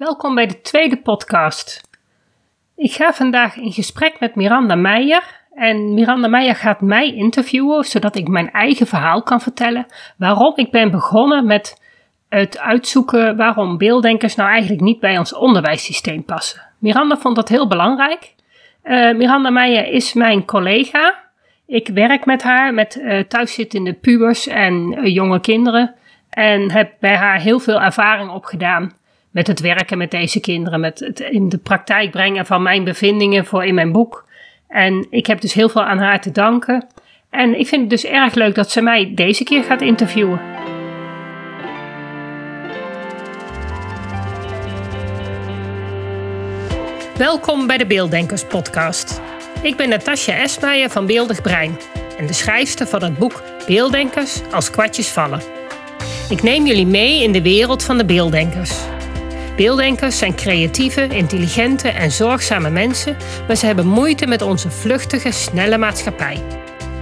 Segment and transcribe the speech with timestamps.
[0.00, 1.80] Welkom bij de tweede podcast.
[2.76, 5.22] Ik ga vandaag in gesprek met Miranda Meijer.
[5.54, 9.86] En Miranda Meijer gaat mij interviewen, zodat ik mijn eigen verhaal kan vertellen.
[10.16, 11.82] Waarom ik ben begonnen met
[12.28, 16.60] het uitzoeken waarom beelddenkers nou eigenlijk niet bij ons onderwijssysteem passen.
[16.78, 18.34] Miranda vond dat heel belangrijk.
[18.84, 21.14] Uh, Miranda Meijer is mijn collega.
[21.66, 25.94] Ik werk met haar, met uh, thuiszittende pubers en uh, jonge kinderen.
[26.30, 28.98] En heb bij haar heel veel ervaring opgedaan
[29.30, 33.46] met het werken met deze kinderen, met het in de praktijk brengen van mijn bevindingen
[33.46, 34.28] voor in mijn boek.
[34.68, 36.86] En ik heb dus heel veel aan haar te danken.
[37.30, 40.40] En ik vind het dus erg leuk dat ze mij deze keer gaat interviewen.
[47.16, 49.20] Welkom bij de Beelddenkers podcast.
[49.62, 51.78] Ik ben Natasja Esmeijer van Beeldig Brein
[52.18, 55.40] en de schrijfster van het boek Beelddenkers als kwartjes vallen.
[56.30, 58.84] Ik neem jullie mee in de wereld van de beelddenkers.
[59.60, 65.78] Beelddenkers zijn creatieve, intelligente en zorgzame mensen, maar ze hebben moeite met onze vluchtige, snelle
[65.78, 66.42] maatschappij.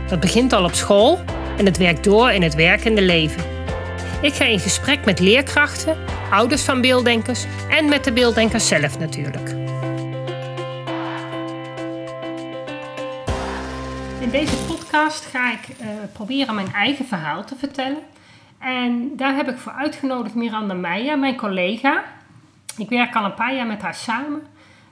[0.08, 1.20] Dat begint al op school
[1.58, 3.42] en het werkt door in het werkende leven.
[4.22, 5.96] Ik ga in gesprek met leerkrachten,
[6.30, 9.48] ouders van beelddenkers en met de beelddenkers zelf natuurlijk.
[14.20, 18.02] In deze podcast ga ik uh, proberen mijn eigen verhaal te vertellen.
[18.58, 22.16] En daar heb ik voor uitgenodigd Miranda Meijer, mijn collega.
[22.78, 24.46] Ik werk al een paar jaar met haar samen.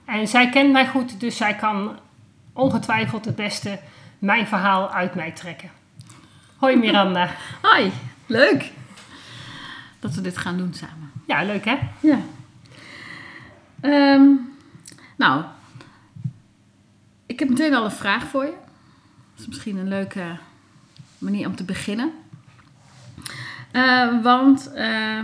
[0.05, 1.99] En zij kent mij goed, dus zij kan
[2.53, 3.79] ongetwijfeld het beste
[4.19, 5.69] mijn verhaal uit mij trekken.
[6.57, 7.29] Hoi Miranda.
[7.61, 7.91] Hoi,
[8.25, 8.71] leuk
[9.99, 11.11] dat we dit gaan doen samen.
[11.27, 11.77] Ja, leuk hè?
[11.99, 12.19] Ja.
[13.81, 14.55] Um,
[15.15, 15.43] nou,
[17.25, 18.53] ik heb meteen al een vraag voor je.
[19.31, 20.37] Dat is misschien een leuke
[21.17, 22.11] manier om te beginnen.
[23.71, 25.23] Uh, want uh,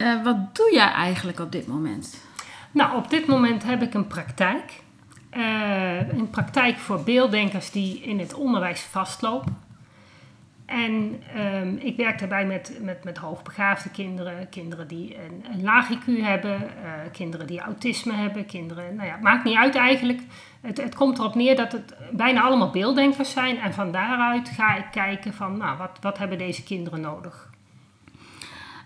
[0.00, 2.24] uh, wat doe jij eigenlijk op dit moment?
[2.70, 4.82] Nou, op dit moment heb ik een praktijk.
[6.10, 9.68] een praktijk voor beelddenkers die in het onderwijs vastlopen.
[10.70, 16.04] En um, ik werk daarbij met, met, met hoogbegaafde kinderen, kinderen die een, laag IQ
[16.04, 20.20] hebben, uh, kinderen die autisme hebben, kinderen, nou ja, maakt niet uit eigenlijk.
[20.60, 24.76] Het, het komt erop neer dat het bijna allemaal beelddenkers zijn en van daaruit ga
[24.76, 27.49] ik kijken van, nou, wat, wat hebben deze kinderen nodig?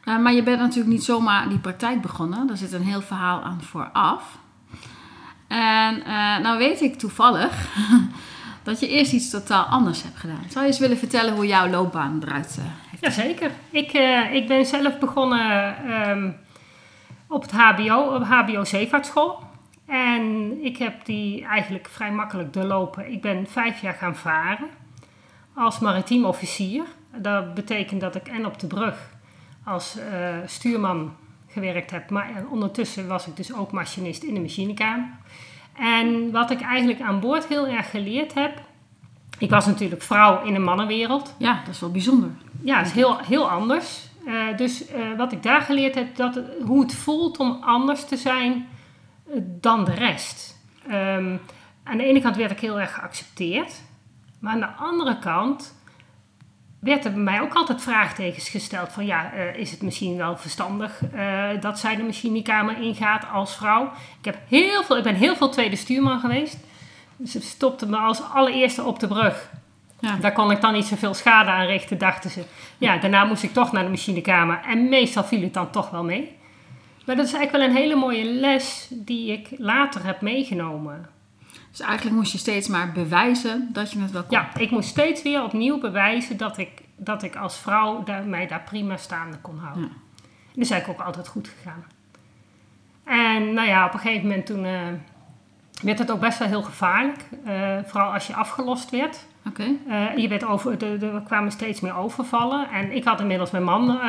[0.05, 3.43] Uh, maar je bent natuurlijk niet zomaar die praktijk begonnen, daar zit een heel verhaal
[3.43, 4.39] aan vooraf.
[5.47, 7.69] En uh, nou weet ik toevallig
[8.63, 10.45] dat je eerst iets totaal anders hebt gedaan.
[10.49, 13.51] Zou je eens willen vertellen hoe jouw loopbaan eruit uh, heeft Jazeker.
[13.71, 13.93] Ik,
[14.33, 15.75] ik ben zelf begonnen
[16.09, 16.37] um,
[17.29, 19.43] op het HBO, op HBO Zeevaartschool.
[19.87, 23.13] En ik heb die eigenlijk vrij makkelijk doorlopen.
[23.13, 24.69] Ik ben vijf jaar gaan varen
[25.55, 26.85] als maritiem officier.
[27.17, 29.14] Dat betekent dat ik en op de brug
[29.65, 31.15] als uh, stuurman
[31.49, 32.11] gewerkt heb.
[32.11, 35.09] Maar ondertussen was ik dus ook machinist in de machinekamer.
[35.73, 38.63] En wat ik eigenlijk aan boord heel erg geleerd heb.
[39.39, 41.35] Ik was natuurlijk vrouw in een mannenwereld.
[41.39, 42.31] Ja, dat is wel bijzonder.
[42.63, 44.09] Ja, dat is heel, heel anders.
[44.27, 48.17] Uh, dus uh, wat ik daar geleerd heb, dat hoe het voelt om anders te
[48.17, 48.69] zijn
[49.29, 50.63] uh, dan de rest.
[50.91, 51.41] Um,
[51.83, 53.83] aan de ene kant werd ik heel erg geaccepteerd.
[54.39, 55.75] Maar aan de andere kant
[56.85, 60.37] werd er bij mij ook altijd vraagtekens gesteld van ja, uh, is het misschien wel
[60.37, 63.93] verstandig uh, dat zij de machinekamer ingaat als vrouw?
[64.19, 66.57] Ik, heb heel veel, ik ben heel veel tweede stuurman geweest.
[67.17, 69.51] Dus ze stopte me als allereerste op de brug.
[70.01, 70.17] Ja.
[70.17, 72.45] Daar kon ik dan niet zoveel schade aan richten, dachten ze.
[72.79, 74.61] Ja, daarna moest ik toch naar de machinekamer.
[74.67, 76.37] En meestal viel het dan toch wel mee.
[77.05, 81.09] Maar dat is eigenlijk wel een hele mooie les die ik later heb meegenomen.
[81.75, 84.39] Dus eigenlijk moest je steeds maar bewijzen dat je het wel kon.
[84.39, 88.47] Ja, ik moest steeds weer opnieuw bewijzen dat ik, dat ik als vrouw daar, mij
[88.47, 89.83] daar prima staande kon houden.
[89.83, 89.89] Ja.
[90.55, 91.85] En is eigenlijk ook altijd goed gegaan.
[93.05, 94.81] En nou ja, op een gegeven moment toen uh,
[95.83, 97.19] werd het ook best wel heel gevaarlijk.
[97.47, 99.27] Uh, vooral als je afgelost werd.
[99.49, 99.79] Okay.
[99.89, 102.71] Uh, je werd over, er kwamen steeds meer overvallen.
[102.71, 104.01] En ik had inmiddels mijn man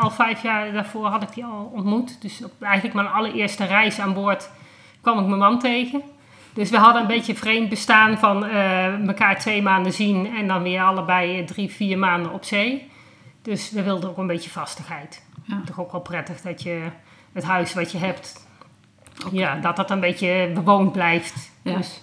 [0.00, 2.22] al vijf jaar daarvoor had ik die al ontmoet.
[2.22, 4.50] Dus op eigenlijk mijn allereerste reis aan boord
[5.00, 6.02] kwam ik mijn man tegen.
[6.54, 10.62] Dus we hadden een beetje vreemd bestaan van uh, elkaar twee maanden zien en dan
[10.62, 12.90] weer allebei drie, vier maanden op zee.
[13.42, 15.26] Dus we wilden ook een beetje vastigheid.
[15.44, 15.62] Ja.
[15.64, 16.82] Toch ook wel prettig dat je
[17.32, 18.46] het huis wat je hebt,
[19.26, 19.38] okay.
[19.38, 21.52] ja, dat dat een beetje bewoond blijft.
[21.62, 21.76] Ja.
[21.76, 22.00] Dus,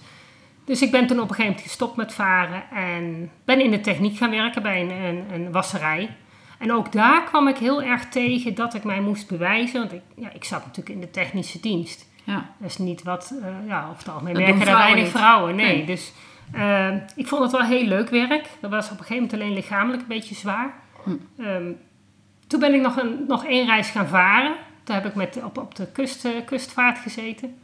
[0.64, 3.80] dus ik ben toen op een gegeven moment gestopt met varen en ben in de
[3.80, 6.16] techniek gaan werken bij een, een, een wasserij.
[6.58, 10.02] En ook daar kwam ik heel erg tegen dat ik mij moest bewijzen, want ik,
[10.16, 12.10] ja, ik zat natuurlijk in de technische dienst.
[12.24, 12.50] Ja.
[12.58, 15.12] Dat is niet wat, uh, ja, over het algemeen dat werken er weinig niet.
[15.12, 15.56] vrouwen.
[15.56, 15.86] Nee, nee.
[15.86, 16.12] dus
[16.54, 18.48] uh, ik vond het wel heel leuk werk.
[18.60, 20.74] Dat was op een gegeven moment alleen lichamelijk een beetje zwaar.
[21.04, 21.10] Hm.
[21.38, 21.78] Um,
[22.46, 24.54] toen ben ik nog, een, nog één reis gaan varen.
[24.84, 27.54] Toen heb ik met, op, op de kust, eh, kustvaart gezeten.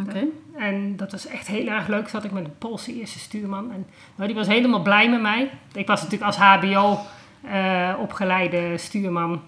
[0.00, 0.24] Oké.
[0.56, 2.08] En dat was echt heel erg leuk.
[2.08, 3.72] Zat ik met een Poolse eerste stuurman.
[3.72, 5.50] En nou, die was helemaal blij met mij.
[5.72, 6.98] Ik was natuurlijk als HBO
[7.42, 9.42] eh, opgeleide stuurman.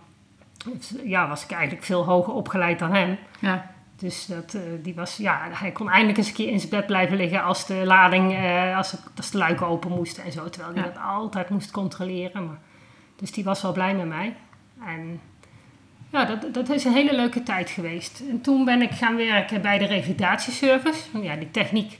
[1.04, 3.18] Ja, was ik eigenlijk veel hoger opgeleid dan hem.
[3.40, 3.74] Ja.
[3.98, 6.86] Dus dat, eh, die was, ja, hij kon eindelijk eens een keer in zijn bed
[6.86, 10.48] blijven liggen als de lading, eh, als, de, als de luiken open moesten en zo.
[10.50, 10.88] Terwijl hij Ja.
[10.88, 12.46] dat altijd moest controleren.
[12.46, 12.58] Maar,
[13.16, 14.36] dus die was wel blij met mij.
[14.86, 15.20] En
[16.10, 18.22] ja, dat, dat is een hele leuke tijd geweest.
[18.30, 21.20] En toen ben ik gaan werken bij de revalidatieservice.
[21.22, 21.98] Ja, die techniek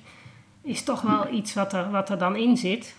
[0.62, 2.94] is toch wel iets wat er, wat er dan in zit.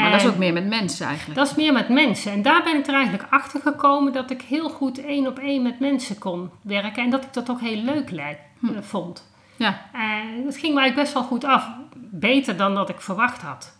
[0.00, 1.38] Maar dat is ook meer met mensen eigenlijk.
[1.38, 2.32] dat is meer met mensen.
[2.32, 5.62] En daar ben ik er eigenlijk achter gekomen dat ik heel goed één op één
[5.62, 7.02] met mensen kon werken.
[7.04, 8.66] En dat ik dat ook heel leuk lijkt, Hm.
[8.66, 9.30] eh, vond.
[9.56, 9.80] Ja.
[9.92, 11.68] En dat ging me eigenlijk best wel goed af.
[11.96, 13.76] Beter dan dat ik verwacht had.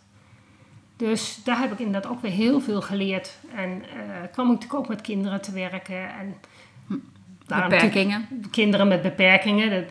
[0.97, 3.37] Dus daar heb ik inderdaad ook weer heel veel geleerd.
[3.55, 6.09] En eh, kwam ik natuurlijk ook met kinderen te werken.
[6.19, 6.35] En
[7.47, 8.27] natuurlijk Beperkingen.
[8.51, 9.85] kinderen met beperkingen.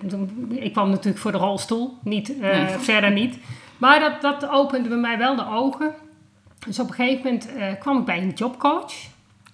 [0.62, 2.67] Ik kwam natuurlijk voor de rolstoel, niet, eh, Nee.
[2.79, 3.38] verder niet.
[3.79, 5.94] Maar dat, dat opende bij mij wel de ogen.
[6.67, 8.93] Dus op een gegeven moment eh, kwam ik bij een jobcoach.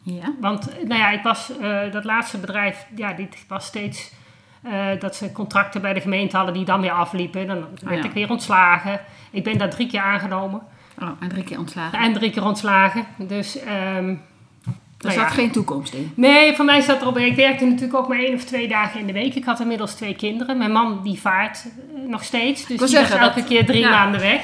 [0.03, 0.32] Ja.
[0.41, 4.12] Want eh, nou ja, ik was eh, dat laatste bedrijf, ja, dit was steeds
[4.99, 7.47] dat ze contracten bij de gemeente hadden die dan weer afliepen.
[7.47, 8.09] Dan werd ja.
[8.09, 9.00] ik weer ontslagen.
[9.31, 10.62] Ik ben daar drie keer aangenomen
[11.03, 11.99] Oh, en drie keer ontslagen.
[11.99, 13.05] en drie keer ontslagen.
[13.19, 14.14] Dus ehm, Er
[14.99, 15.29] nou zat ja.
[15.29, 16.12] geen toekomst in.
[16.14, 17.19] Nee, voor mij zat erop.
[17.19, 19.35] Ik werkte natuurlijk ook maar één of twee dagen in de week.
[19.35, 20.59] Ik had inmiddels twee kinderen.
[20.59, 21.67] Mijn man die vaart
[22.06, 22.59] nog steeds.
[22.61, 23.91] Dus die was zeggen, elke dat- keer drie ja.
[23.91, 24.43] maanden weg.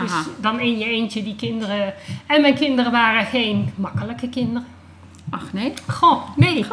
[0.00, 0.22] Dus Aha.
[0.40, 1.94] dan in je eentje die kinderen.
[2.26, 4.66] En mijn kinderen waren geen makkelijke kinderen.
[5.30, 5.72] Ach nee.
[5.86, 6.66] Goh, nee.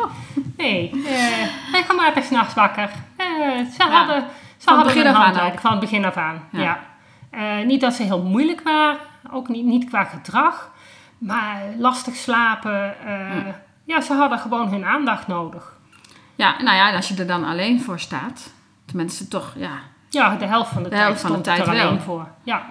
[0.58, 0.92] Nee.
[1.06, 2.90] eh regelmatig s'nachts wakker.
[3.16, 3.26] Eh,
[3.78, 4.22] ze hadden,
[4.58, 5.52] ze Van hadden begin af aan.
[5.60, 6.60] Van het begin af aan, Ja.
[6.62, 6.80] ja.
[7.30, 8.98] Eh, niet dat ze heel moeilijk waren.
[9.32, 10.72] Ook niet, niet qua gedrag.
[11.18, 13.06] Maar lastig slapen.
[13.08, 13.54] eh,
[13.86, 15.74] Ja, ze hadden gewoon hun aandacht nodig.
[16.36, 18.54] Ja, nou ja, als je er dan alleen voor staat.
[18.86, 19.72] Tenminste toch, ja.
[20.10, 22.00] Ja, de helft van de, De tijd helft van de tijd er alleen wel.
[22.00, 22.28] voor.
[22.44, 22.62] Ja,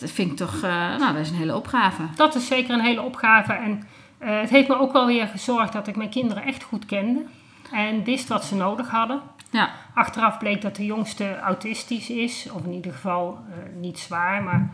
[0.00, 2.02] Dat vind ik toch, eh, nou dat is een hele opgave.
[2.14, 3.52] dat is zeker een hele opgave.
[3.52, 3.82] En
[4.18, 7.24] eh, het heeft me ook wel weer gezorgd dat ik mijn kinderen echt goed kende.
[7.72, 9.20] En wist wat ze nodig hadden.
[9.50, 9.70] Ja.
[9.94, 12.48] Achteraf bleek dat de jongste autistisch is.
[12.52, 14.70] Of in ieder geval eh, niet zwaar, maar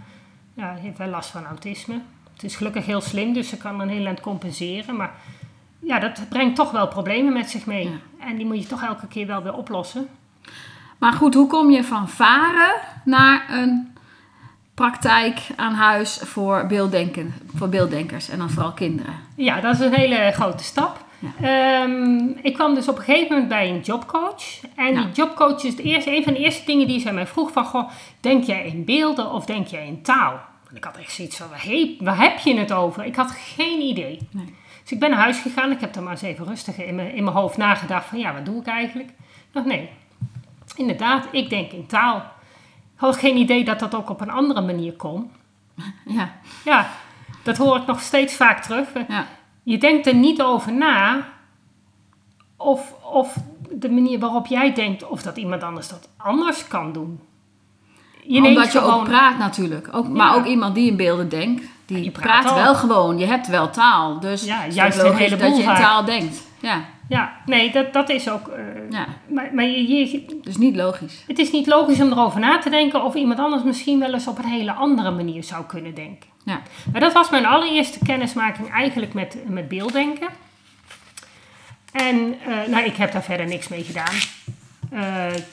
[0.54, 2.00] ja, heeft wel last van autisme.
[2.32, 4.96] Het is gelukkig heel slim, dus ze kan een heel eind compenseren.
[4.96, 5.12] Maar
[5.78, 7.84] ja, dat brengt toch wel problemen met zich mee.
[7.84, 8.26] Ja.
[8.26, 10.08] En die moet je toch elke keer wel weer oplossen.
[10.98, 12.74] Maar goed, hoe kom je van varen
[13.04, 13.89] naar een
[14.74, 19.14] praktijk aan huis voor, beelddenken, voor beelddenkers en dan vooral kinderen?
[19.36, 21.04] Ja, dat is een hele grote stap.
[21.18, 21.82] Ja.
[21.82, 24.42] Ehm, ik kwam dus op een gegeven moment bij een jobcoach.
[24.76, 25.02] En Ja.
[25.02, 27.64] die jobcoach is het eerste, een van de eerste dingen die zij mij vroeg van...
[27.64, 27.90] Goh,
[28.20, 30.40] denk jij in beelden of denk jij in taal?
[30.70, 33.04] En ik had echt zoiets van, waar heb, waar heb je het over?
[33.04, 34.18] Ik had geen idee.
[34.30, 34.54] Nee.
[34.82, 35.70] Dus ik ben naar huis gegaan.
[35.70, 38.18] Ik heb er maar eens even rustig in mijn, in mijn hoofd nagedacht van...
[38.18, 39.08] Ja, wat doe ik eigenlijk?
[39.08, 39.88] Ik dacht, nee,
[40.76, 42.22] inderdaad, ik denk in taal.
[43.00, 45.30] Had geen idee dat dat ook op een andere manier kon.
[46.06, 46.32] Ja,
[46.64, 46.88] Ja,
[47.42, 48.88] dat hoor ik nog steeds vaak terug.
[49.08, 49.26] ja.
[49.62, 51.28] Je denkt er niet over na
[52.56, 53.36] of, of
[53.70, 57.20] de manier waarop jij denkt of dat iemand anders dat anders kan doen.
[58.22, 59.88] Je Omdat je gewoon, ook praat natuurlijk.
[59.92, 63.18] Ook, maar ook iemand die in beelden denkt, die praat wel gewoon.
[63.18, 64.20] Je hebt wel taal.
[64.20, 66.42] Dus Ja, het is juist ook een logisch heleboel dat je in taal denkt.
[66.58, 68.48] Ja, Ja, nee, dat, dat is ook.
[68.48, 69.06] eh, ja.
[69.28, 71.24] Maar, maar je, je- dus niet logisch.
[71.26, 74.26] het is niet logisch om erover na te denken of iemand anders misschien wel eens
[74.26, 76.28] op een hele andere manier zou kunnen denken.
[76.44, 76.60] Ja.
[76.92, 80.28] Maar dat was mijn allereerste kennismaking eigenlijk met, met beelddenken.
[81.92, 84.14] En eh, nou, ik heb daar verder niks mee gedaan.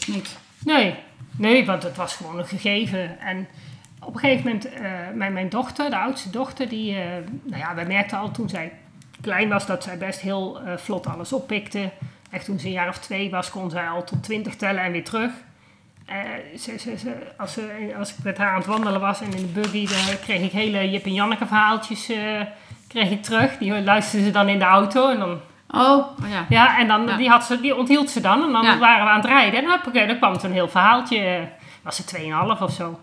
[0.08, 0.38] Niet.
[0.66, 0.96] Nee,
[1.38, 3.20] nee, want het was gewoon een gegeven.
[3.20, 3.48] En
[4.04, 4.70] op een gegeven moment,
[5.16, 6.94] mijn, mijn dochter, de oudste dochter, die,
[7.44, 8.72] nou ja, wij merkten al toen zij
[9.28, 11.90] klein was dat zij best heel eh, vlot alles oppikte.
[12.32, 14.92] Echt toen ze een jaar of twee was, kon zij al tot twintig tellen en
[14.92, 15.32] weer terug.
[16.06, 16.16] Eh,
[16.58, 19.42] ze, ze, ze, als, ze, als ik met haar aan het wandelen was en in
[19.54, 22.42] de buggy, dan kreeg ik hele Jip en Janneke verhaaltjes eh,
[22.88, 23.58] kreeg ik terug.
[23.58, 25.40] Die luisterde ze dan in de auto en dan
[25.72, 26.46] Oh, ja.
[26.50, 27.18] ja, en dan, Ja.
[27.18, 28.44] Die, had ze, die onthield ze dan.
[28.44, 28.78] En dan Ja.
[28.78, 29.60] waren we aan het rijden.
[29.64, 31.48] En hoppakee, dan kwam zo'n heel verhaaltje.
[31.82, 32.04] Was ze
[32.58, 33.00] 2,5 of zo.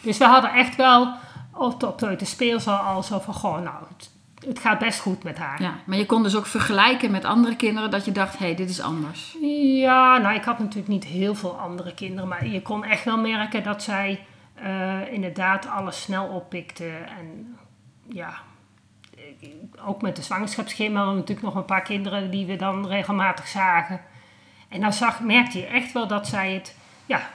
[0.00, 1.14] Dus we hadden echt wel
[1.54, 3.34] op, op de speelzaal al zo van...
[3.34, 4.10] Goh, nou, het,
[4.46, 5.62] het gaat best goed met haar.
[5.62, 5.74] ja.
[5.84, 8.70] Maar je kon dus ook vergelijken met andere kinderen dat je dacht, hé, hey, dit
[8.70, 9.36] is anders.
[9.80, 12.28] Ja, nou, ik had natuurlijk niet heel veel andere kinderen.
[12.28, 16.90] Maar je kon echt wel merken dat zij eh, inderdaad alles snel oppikte.
[17.18, 17.56] En
[18.06, 18.34] ja,
[19.84, 23.48] ook met de zwangerschapsschema hadden we natuurlijk nog een paar kinderen die we dan regelmatig
[23.48, 24.00] zagen.
[24.68, 27.30] En dan zag, merkte je echt wel dat zij het, ja,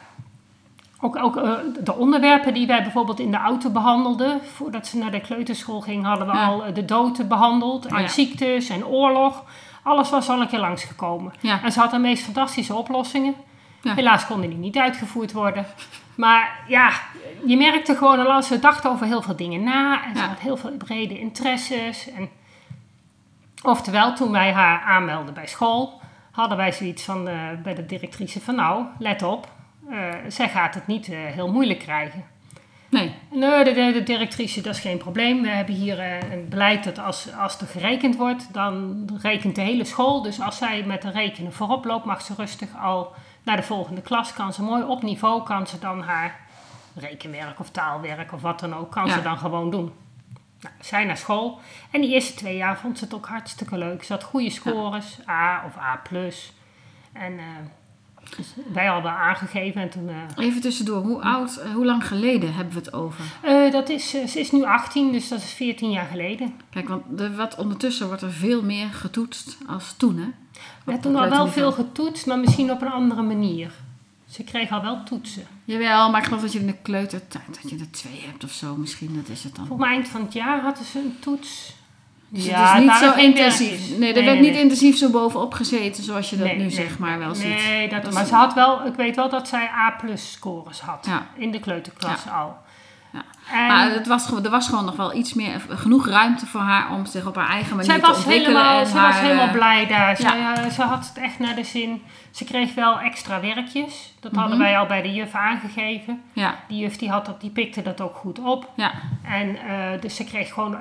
[1.02, 5.12] ook, ook eh, de onderwerpen die wij bijvoorbeeld in de auto behandelden, voordat ze naar
[5.12, 6.46] de kleuterschool ging, hadden we Ja.
[6.46, 7.86] al eh, de dood behandeld.
[7.86, 8.08] En Oh ja.
[8.08, 9.44] ziektes en oorlog.
[9.84, 11.34] Alles was al een keer langsgekomen.
[11.40, 11.64] Ja.
[11.64, 13.36] En ze had de meest fantastische oplossingen.
[13.82, 15.66] Helaas konden die niet uitgevoerd worden.
[16.16, 16.90] Maar ja,
[17.46, 20.04] je merkte gewoon al, ze dacht over heel veel dingen na.
[20.06, 22.12] En ze had heel veel brede interesses.
[22.12, 22.30] En
[23.64, 26.02] oftewel, toen wij haar aanmelden bij school,
[26.32, 29.48] hadden wij zoiets van eh, bij de directrice van nou, let op.
[29.90, 32.26] eh, zij gaat het niet eh, heel moeilijk krijgen.
[32.90, 33.16] Nee.
[33.32, 35.42] Nee, de, de, de directrice, dat is geen probleem.
[35.42, 39.62] We hebben hier eh, een beleid dat als, als er gerekend wordt, dan rekent de
[39.62, 40.22] hele school.
[40.22, 43.14] Dus als zij met de rekenen voorop loopt, mag ze rustig al
[43.44, 44.34] naar de volgende klas.
[44.34, 46.40] Kan ze mooi op niveau, kan ze dan haar
[46.96, 49.14] rekenwerk of taalwerk of wat dan ook, kan Ja.
[49.14, 49.92] ze dan gewoon doen.
[50.62, 51.60] Nou, zij naar school.
[51.92, 54.04] En die eerste twee jaar vond ze het ook hartstikke leuk.
[54.04, 56.02] Ze had goede scores, A of A+.
[57.14, 57.46] En eh,
[58.38, 60.10] dus wij hadden aangegeven en toen...
[60.10, 63.24] eh, Even tussendoor, hoe oud, eh, hoe lang geleden hebben we het over?
[63.42, 66.54] Eh, dat is, ze is nu 18, dus dat is 14 jaar geleden.
[66.70, 70.28] Kijk, want de, wat ondertussen wordt er veel meer getoetst als toen, hè?
[70.94, 73.72] Op toen al wel veel getoetst, maar misschien op een andere manier.
[74.30, 75.44] Ze kreeg al wel toetsen.
[75.66, 78.52] Jawel, maar ik geloof dat je in de kleutertijd, dat je er twee hebt of
[78.52, 79.66] zo, misschien, dat is het dan.
[79.68, 81.76] Volgens mij eind van het jaar hadden ze een toets.
[82.30, 83.98] Dus Ja, het is niet zo intensief.
[83.98, 87.00] Nee, er Nee, werd nee, niet intensief zo bovenop gezeten zoals je dat nu zeg
[87.00, 87.48] maar wel ziet.
[87.48, 91.06] Nee, dat, Dat maar ze had wel, ik weet wel dat zij A-plus scores had.
[91.06, 91.28] Ja.
[91.36, 92.58] In de kleuterklas al.
[93.18, 93.56] Ja.
[93.62, 96.92] En Maar het was, er was gewoon nog wel iets meer, genoeg ruimte voor haar
[96.92, 98.46] om zich op haar eigen manier zij te ontwikkelen.
[98.46, 100.22] helemaal, en ze haar, was helemaal eh, blij daar.
[100.22, 100.56] ja.
[100.56, 102.02] Eh, ze had het echt naar de zin.
[102.32, 104.14] Ze kreeg wel extra werkjes.
[104.20, 104.66] Dat hadden Mhm.
[104.68, 106.22] wij al bij de juf aangegeven.
[106.34, 108.70] Ja, Die juf die had dat, die pikte dat ook goed op.
[108.76, 108.92] ja,
[109.24, 110.78] En eh, dus ze kreeg gewoon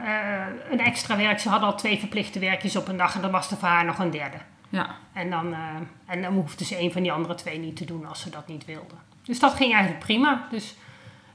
[0.71, 1.41] een extra werk.
[1.41, 3.85] Ze hadden al twee verplichte werkjes op een dag en dan was er voor haar
[3.85, 4.37] nog een derde.
[4.69, 4.87] ja.
[5.13, 5.59] En dan, eh,
[6.07, 8.49] en dan hoefde ze een van die andere twee niet te doen als ze dat
[8.49, 8.95] niet wilde.
[9.25, 10.47] Dus dat ging eigenlijk prima.
[10.51, 10.75] Dus,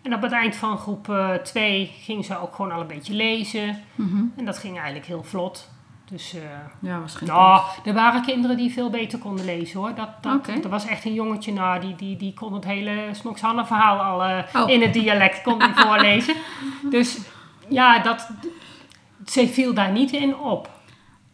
[0.02, 3.82] en op het eind van groep 2 ging ze ook gewoon al een beetje lezen.
[3.96, 4.24] Mhm.
[4.38, 5.70] En dat ging eigenlijk heel vlot.
[6.10, 6.42] Dus eh,
[6.80, 7.40] Ja, waarschijnlijk.
[7.40, 9.96] nou, er waren kinderen die veel beter konden lezen hoor.
[9.96, 10.48] Dat, dat.
[10.64, 14.24] Er was echt een jongetje, nou, die, die, die kon het hele Smokshanne verhaal al
[14.24, 14.70] eh, Oh.
[14.70, 16.36] in het dialect kon die voorlezen.
[16.90, 17.18] Dus
[17.70, 18.30] ja, dat,
[19.26, 20.70] ze viel daar niet in op.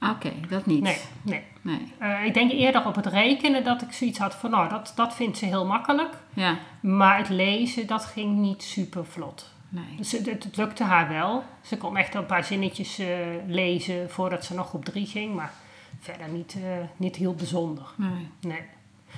[0.02, 0.82] Oké, dat niet.
[0.82, 1.44] Nee, nee.
[1.62, 1.94] Nee.
[1.98, 5.16] Eh, ik denk eerder op het rekenen dat ik zoiets had van, nou, dat, dat
[5.16, 6.14] vindt ze heel makkelijk.
[6.34, 9.52] Ja, Maar het lezen, dat ging niet super vlot.
[9.70, 9.96] nee.
[9.98, 11.44] Dus het, het, het lukte haar wel.
[11.62, 13.08] Ze kon echt een paar zinnetjes eh,
[13.48, 15.36] lezen voordat ze nog op drie ging.
[15.36, 15.52] Maar
[16.00, 17.86] verder niet, eh, niet heel bijzonder.
[17.96, 18.30] nee.
[18.40, 18.62] Nee.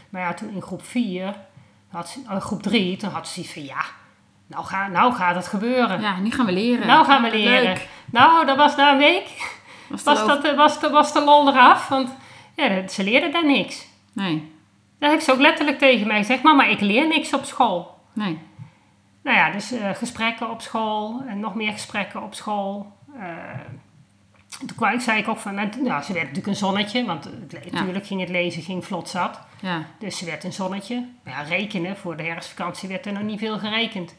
[0.09, 1.35] Maar ja, toen in groep 4,
[1.87, 3.81] had ze, oh, groep 3, toen had ze zoiets van ja,
[4.47, 6.01] nou, ga, nou gaat het gebeuren.
[6.01, 6.87] Ja, nu gaan we leren.
[6.87, 7.63] nou gaan we leren.
[7.63, 7.87] Leuk.
[8.11, 9.57] Nou, dat was na een week,
[9.89, 11.87] Was was, dat was, de, was de lol eraf.
[11.87, 12.09] Want
[12.55, 13.85] ja, ze leerde daar niks.
[14.13, 14.51] Nee,
[14.99, 17.97] Dat heeft ze ook letterlijk tegen mij gezegd, mama, ik leer niks op school.
[18.13, 18.39] nee.
[19.23, 22.91] Nou ja, dus eh, gesprekken op school en nog meer gesprekken op school.
[23.19, 23.27] Eh,
[24.57, 27.51] toen kwam, zei ik ook van, nou, nou, ze werd natuurlijk een zonnetje, want het
[27.53, 27.79] le- Ja.
[27.79, 29.39] natuurlijk ging het lezen ging vlot zat.
[29.61, 31.07] Ja, Dus ze werd een zonnetje.
[31.23, 34.15] Maar ja, rekenen, voor de herfstvakantie werd er nog niet veel gerekend.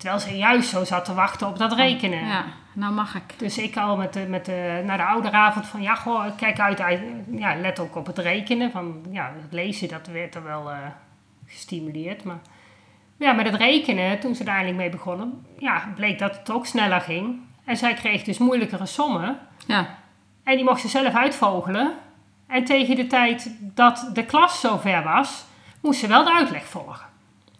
[0.00, 2.26] Terwijl ze juist zo zat te wachten op dat rekenen.
[2.26, 2.44] ja.
[2.72, 3.38] Nou mag ik.
[3.38, 6.78] Dus ik al met de, met de, naar de ouderavond van, ja, goh, kijk uit,
[7.30, 8.70] ja, let ook op het rekenen.
[8.70, 10.76] Van, ja, het lezen, dat werd er wel eh,
[11.46, 12.24] gestimuleerd.
[12.24, 12.38] Maar
[13.16, 16.66] ja, met het rekenen, toen ze daar eindelijk mee begonnen, ja, bleek dat het ook
[16.66, 17.40] sneller ging.
[17.64, 19.38] En zij kreeg dus moeilijkere sommen.
[19.66, 19.86] Ja,
[20.44, 21.92] En die mocht ze zelf uitvogelen.
[22.46, 25.44] En tegen de tijd dat de klas zover was,
[25.80, 27.09] moest ze wel de uitleg volgen.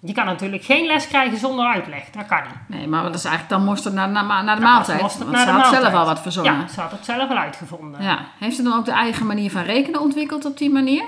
[0.02, 2.10] Je kan natuurlijk geen les krijgen zonder uitleg.
[2.10, 2.78] Dat kan niet.
[2.78, 5.00] nee, maar dat is eigenlijk dan mosterd naar, naar, naar de Dat maaltijd.
[5.00, 6.60] Want ze had zelf al wat verzonnen.
[6.60, 8.02] Ja, ze had het zelf al uitgevonden.
[8.02, 8.18] Ja.
[8.38, 11.04] Heeft ze dan ook de eigen manier van rekenen ontwikkeld op die manier?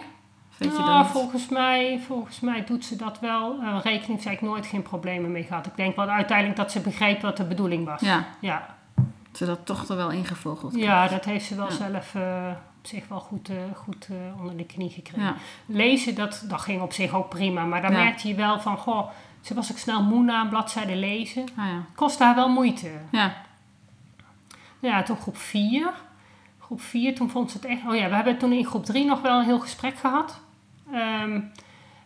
[0.57, 1.07] Weet je Nou, dat niet?
[1.13, 3.57] volgens, mij, volgens mij doet ze dat wel.
[3.63, 5.67] Uh, rekening heb ik nooit geen problemen mee gehad.
[5.67, 8.01] Ik denk wel uiteindelijk dat ze begreep wat de bedoeling was.
[8.01, 8.67] Ja, ja.
[9.33, 10.75] ze dat toch er wel ingevogeld.
[10.75, 11.75] Ja, dat heeft ze wel Ja.
[11.75, 12.23] zelf eh,
[12.83, 15.23] op zich wel goed, eh, goed eh, onder de knie gekregen.
[15.23, 15.35] Ja,
[15.67, 17.65] Lezen, dat, dat ging op zich ook prima.
[17.65, 17.99] Maar dan Ja.
[18.03, 19.11] merkte je wel van, goh,
[19.41, 21.43] ze was ook snel moe na een bladzijde lezen.
[21.57, 21.85] ah, ja.
[21.95, 22.91] Kostte haar wel moeite.
[23.11, 23.35] Ja,
[24.79, 25.91] Ja, toen groep 4.
[26.59, 27.81] Groep 4, toen vond ze het echt...
[27.89, 30.41] Oh ja, we hebben toen in groep 3 nog wel een heel gesprek gehad.
[30.93, 31.41] Ehm,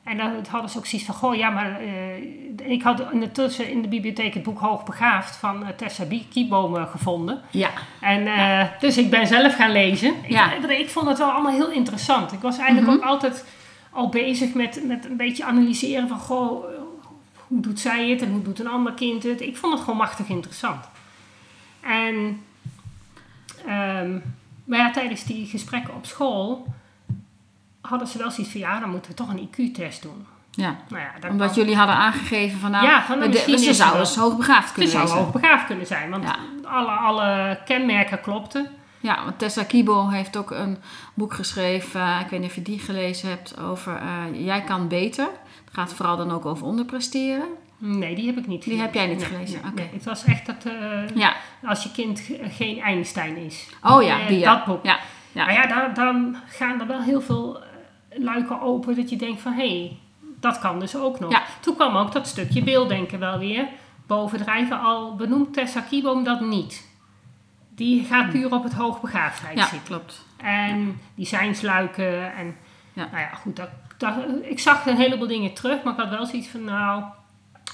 [0.07, 1.15] en dan hadden ze ook zoiets van...
[1.15, 1.81] Goh, ja, maar...
[1.81, 6.91] eh, ik had ondertussen in de bibliotheek het boek Hoogbegaafd van eh, Tessa Kieboom eh,
[6.91, 7.41] gevonden.
[7.51, 7.71] ja.
[8.01, 8.29] En,
[8.81, 10.15] Dus ik ben zelf gaan lezen.
[10.29, 10.53] Ja.
[10.53, 12.33] Ik, ik vond het wel allemaal heel interessant.
[12.33, 12.97] Ik was eigenlijk Mhm.
[12.97, 13.45] ook altijd
[13.91, 16.19] al bezig met, met een beetje analyseren van...
[16.19, 16.65] Goh,
[17.47, 19.41] hoe doet zij het en hoe doet een ander kind het?
[19.41, 20.85] Ik vond het gewoon machtig interessant.
[21.81, 22.41] En...
[23.67, 24.19] ehm,
[24.65, 26.67] maar ja, tijdens die gesprekken op school...
[27.89, 28.61] hadden ze wel zoiets van...
[28.61, 30.27] Ja, dan moeten we toch een IQ-test doen.
[30.51, 30.77] ja.
[30.89, 33.99] Nou ja, dat Omdat jullie hadden aangegeven van nou, Ja, van, nou, ze zou ze
[33.99, 35.19] eens hoogbegaafd Ze kunnen zou wezen.
[35.19, 36.11] hoogbegaafd kunnen zijn.
[36.11, 36.37] Want Ja.
[36.71, 38.67] alle, alle kenmerken klopten.
[39.01, 40.79] Ja, want Tessa Kibo heeft ook een
[41.15, 42.01] boek geschreven.
[42.01, 43.61] eh, ik weet niet of je die gelezen hebt.
[43.61, 45.25] Over eh, Jij kan beter.
[45.65, 47.45] Het gaat vooral dan ook over onderpresteren.
[47.79, 49.81] Nee, die heb ik niet Die heb jij niet gelezen, nee, oké.
[49.81, 49.91] nee.
[49.93, 51.33] Het was echt dat eh, Ja.
[51.65, 53.67] als je kind ge- geen Einstein is.
[53.83, 54.55] Oh ja, die ja.
[54.55, 54.85] Dat boek.
[54.85, 54.99] Ja.
[55.33, 55.45] Ja.
[55.45, 57.59] Maar ja, dan, dan gaan er wel heel veel
[58.19, 59.53] luiken open dat je denkt van...
[59.53, 59.99] hé, hey,
[60.41, 61.31] dat kan dus ook nog.
[61.31, 61.43] Ja.
[61.61, 63.69] Toen kwam ook dat stukje beelddenken wel weer
[64.07, 64.81] bovendrijven.
[64.81, 66.89] Al benoemt Tessa Kieboom dat niet.
[67.69, 69.59] Die gaat puur op het hoogbegaafdheid.
[69.59, 69.89] Ja, zitten.
[69.89, 70.25] klopt.
[70.37, 72.57] En die zijnsluiken en...
[72.93, 73.09] Ja.
[73.13, 76.27] Nou ja, goed, dat, dat, ik zag een heleboel dingen terug, maar ik had wel
[76.27, 76.65] zoiets van...
[76.65, 77.03] nou,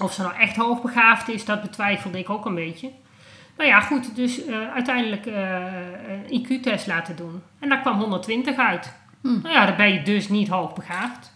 [0.00, 2.90] of ze nou echt hoogbegaafd is, dat betwijfelde ik ook een beetje.
[3.56, 5.64] Nou ja, goed, dus eh, uiteindelijk eh,
[6.08, 7.42] een IQ-test laten doen.
[7.58, 8.92] En daar kwam 120 uit.
[9.22, 9.40] Hm.
[9.42, 11.32] Nou ja, dan ben je dus niet hoogbegaafd.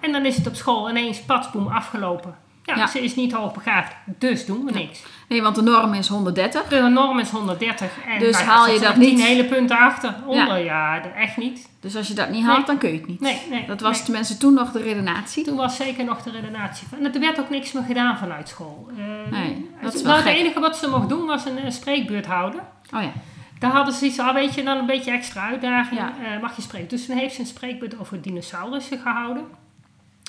[0.00, 2.34] En dan is het op school ineens patsboom afgelopen.
[2.62, 2.86] Ja, Ja.
[2.86, 5.02] ze is niet hoogbegaafd, dus doen we niks.
[5.28, 6.62] Nee, want de norm is 130.
[6.68, 9.24] De norm is 130 en Dus ja, haal je dat nog 10 niet?
[9.26, 10.14] hele punten achter.
[10.26, 11.68] Onder, ja, de- echt niet.
[11.80, 12.66] Dus als je dat niet haalt, Nee.
[12.66, 13.20] dan kun je het niet.
[13.20, 13.66] Nee, nee.
[13.66, 14.04] Dat was nee.
[14.04, 15.44] tenminste toen nog de redenatie.
[15.44, 16.86] Toen was zeker nog de redenatie.
[16.98, 18.88] En er werd ook niks meer gedaan vanuit school.
[18.98, 22.26] Eh, Nee, dat is wel het enige wat ze mocht doen was een, eh, spreekbeurt
[22.26, 22.60] houden.
[22.94, 23.12] Oh ja.
[23.58, 26.00] Daar hadden ze iets, ah, weet je, dan een beetje extra uitdaging.
[26.00, 26.12] Ja.
[26.34, 26.88] eh, mag je spreken.
[26.88, 29.44] Dus toen heeft ze een spreekbeurt over dinosaurussen gehouden.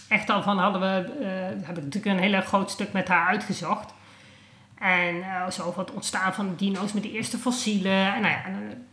[0.10, 3.28] Echt al van hadden we, eh heb ik natuurlijk een heel groot stuk met haar
[3.28, 3.94] uitgezocht.
[4.80, 8.14] En eh, zo over het ontstaan van de dino's met de eerste fossielen.
[8.14, 8.42] En, nou ja,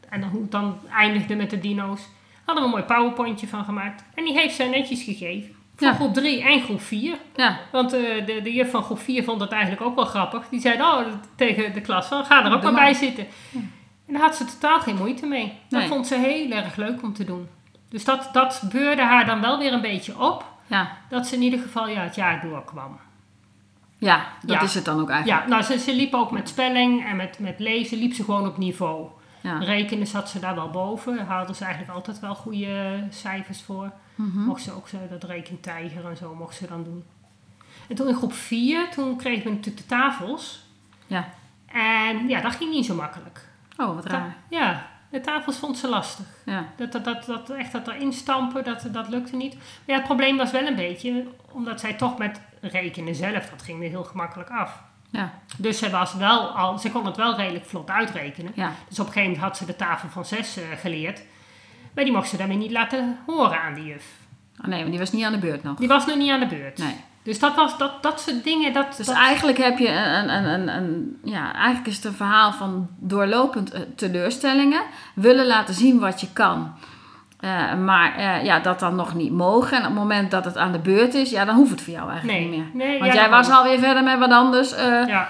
[0.08, 2.00] en, hoe het dan eindigde met de dino's.
[2.44, 4.04] Hadden we een mooi powerpointje van gemaakt.
[4.14, 5.54] En die heeft ze netjes gegeven.
[5.76, 5.94] Voor Ja.
[5.94, 7.16] groep 3 en groep 4.
[7.36, 10.48] Ja, Want de, de juf van groep 4 vond het eigenlijk ook wel grappig.
[10.48, 11.00] Die zei oh,
[11.36, 12.82] tegen de klas van, ga er ook maar maar.
[12.82, 13.26] bij zitten.
[14.06, 15.58] En daar had ze totaal geen moeite mee.
[15.68, 15.88] Dat Nee.
[15.88, 17.48] vond ze heel erg leuk om te doen.
[17.88, 20.44] Dus dat, dat beurde haar dan wel weer een beetje op.
[20.66, 20.96] ja.
[21.08, 22.98] Dat ze in ieder geval ja, het jaar doorkwam.
[23.98, 24.62] ja dat Ja.
[24.62, 25.42] is het dan ook eigenlijk.
[25.42, 28.46] Ja, nou, ze, ze liep ook met spelling en met, met lezen liep ze gewoon
[28.46, 29.06] op niveau.
[29.40, 29.58] Ja.
[29.58, 31.26] Rekenen zat ze daar wel boven.
[31.26, 33.90] Haalde ze eigenlijk altijd wel goede cijfers voor.
[34.14, 34.38] Mhm.
[34.40, 37.04] Mocht ze ook zo dat rekentijger en zo mocht ze dan doen.
[37.88, 40.64] En toen in groep 4, toen kregen we natuurlijk de tafels.
[41.06, 41.28] Ja.
[41.72, 43.48] En ja, dat ging niet zo makkelijk.
[43.76, 44.36] Oh, wat Ta- raar.
[44.48, 46.26] ja, de tafels vond ze lastig.
[46.44, 46.64] Ja.
[46.76, 49.54] Dat, dat, dat, dat, echt dat erin stampen, dat, dat lukte niet.
[49.54, 53.62] Maar ja, het probleem was wel een beetje, omdat zij toch met rekenen zelf, dat
[53.62, 54.82] ging er heel gemakkelijk af.
[55.10, 55.32] Ja.
[55.58, 58.52] Dus ze, was wel al, ze kon het wel redelijk vlot uitrekenen.
[58.54, 58.72] Ja.
[58.88, 61.22] Dus op een gegeven moment had ze de tafel van zes eh, geleerd.
[61.94, 64.04] Maar die mocht ze daarmee niet laten horen aan die juf.
[64.60, 65.78] Oh, nee, maar die was niet aan de beurt nog.
[65.78, 66.78] Die was nog niet aan de beurt.
[66.78, 66.96] Nee.
[67.24, 68.96] Dus dat, was, dat, dat soort dingen, dat...
[68.96, 72.52] Dus dat- eigenlijk heb je een, een, een, een, ja, eigenlijk is het een verhaal
[72.52, 74.82] van doorlopend eh, teleurstellingen.
[75.14, 76.72] Willen laten zien wat je kan.
[77.40, 79.72] Eh, maar eh, ja, dat dan nog niet mogen.
[79.76, 81.92] En op het moment dat het aan de beurt is, ja, dan hoeft het voor
[81.92, 82.86] jou eigenlijk nee, niet meer.
[82.86, 83.56] nee, Want ja, jij was kan.
[83.56, 84.70] alweer verder met wat anders.
[85.06, 85.28] Ja,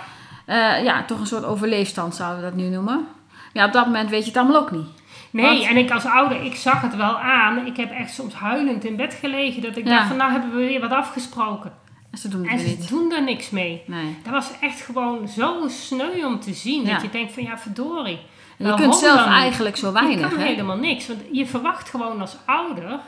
[0.83, 3.07] ja, toch een soort overleefstand zouden we dat nu noemen.
[3.53, 4.87] Ja, op dat moment weet je het allemaal ook niet.
[5.31, 7.67] nee, Want- en ik als ouder, ik zag het wel aan.
[7.67, 9.63] Ik heb echt soms huilend in bed gelegen.
[9.63, 9.95] Dat ik Ja.
[9.97, 11.73] dacht van, nou hebben we weer wat afgesproken.
[12.13, 12.89] En ze doen En ze niet.
[12.89, 13.83] doen er niks mee.
[13.87, 14.17] Nee.
[14.23, 16.85] Dat was echt gewoon zo sneu om te zien.
[16.85, 16.93] Ja.
[16.93, 18.19] Dat je denkt van, ja verdorie.
[18.59, 20.29] En je kunt zelf eigenlijk zo Je weinig.
[20.31, 20.47] kan hè?
[20.47, 21.07] helemaal niks.
[21.07, 23.01] Want je verwacht gewoon als ouder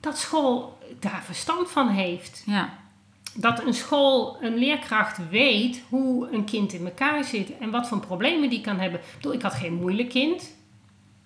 [0.00, 2.42] dat school daar verstand van heeft.
[2.46, 2.78] Ja.
[3.34, 8.00] Dat een school, een leerkracht weet hoe een kind in elkaar zit en wat voor
[8.00, 9.00] problemen die kan hebben.
[9.00, 10.54] Ik bedoel, ik had geen moeilijk kind,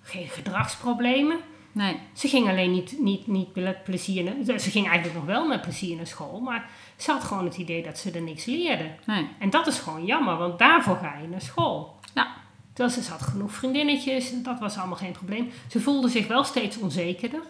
[0.03, 1.37] geen gedragsproblemen.
[1.75, 1.97] Nee.
[2.13, 5.61] Ze ging alleen niet, niet, niet met plezier, naar- ze ging eigenlijk nog wel met
[5.61, 8.91] plezier naar school, maar ze had gewoon het idee dat ze er niks leerde.
[9.07, 9.29] Nee.
[9.39, 11.97] En dat is gewoon jammer, want daarvoor ga je naar school.
[12.15, 12.29] Ja.
[12.73, 15.51] Terwijl ze had genoeg vriendinnetjes, dat was allemaal geen probleem.
[15.71, 17.41] Ze voelde zich wel steeds onzekerder.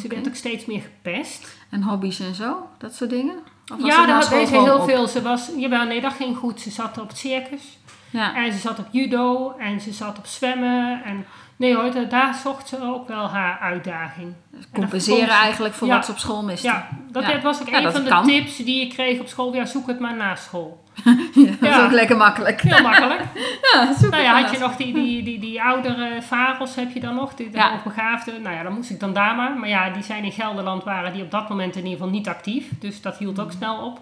[0.00, 1.56] Ze werd ook steeds meer gepest.
[1.70, 2.68] En hobby's en zo?
[2.78, 3.38] Dat soort dingen?
[3.72, 4.88] Of was ja, daar deed ze heel op?
[4.88, 5.06] veel.
[5.08, 6.60] Ze was, jawel, nee, dat ging goed.
[6.60, 7.78] Ze zat op het circus.
[8.10, 8.36] Ja.
[8.36, 9.54] En ze zat op judo.
[9.58, 11.04] En ze zat op zwemmen.
[11.04, 14.32] En nee hoor, da- daar zocht ze ook wel haar uitdaging.
[14.72, 15.94] Compenseren eigenlijk voor Ja.
[15.94, 16.66] wat ze op school miste.
[16.66, 17.40] Ja, dat Ja.
[17.40, 18.24] was ook Ja, een van de kan.
[18.26, 19.54] tips die ik kreeg op school.
[19.54, 20.84] Ja, zoek het maar na school.
[21.34, 22.60] Ja, dat is ook lekker makkelijk.
[22.60, 23.20] Heel makkelijk.
[23.72, 27.00] Ja, zoek Nou ja, had je nog die, die, die, die oudere varels, heb je
[27.00, 28.42] dan nog, die hoogbegaafden.
[28.42, 29.56] Nou ja, dan moest ik dan daar maar.
[29.56, 32.28] Maar ja, die zijn in Gelderland, waren die op dat moment in ieder geval niet
[32.28, 32.68] actief.
[32.80, 33.42] Dus dat hield Mm.
[33.42, 34.00] ook snel op.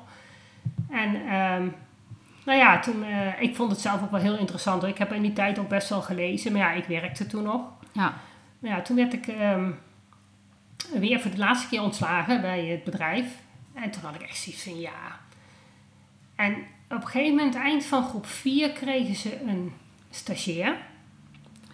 [0.91, 1.63] En ehm,
[2.45, 4.81] nou ja, toen, eh, ik vond het zelf ook wel heel interessant.
[4.81, 4.91] hoor.
[4.91, 7.61] Ik heb in die tijd ook best wel gelezen, maar ja, ik werkte toen nog.
[7.93, 8.15] Ja.
[8.59, 9.71] Maar ja, toen werd ik ehm,
[10.93, 13.27] weer voor de laatste keer ontslagen bij het bedrijf.
[13.75, 15.21] En toen had ik echt zoiets van ja.
[16.35, 16.53] En
[16.89, 19.73] op een gegeven moment, eind van groep 4, kregen ze een
[20.11, 20.77] stagiair,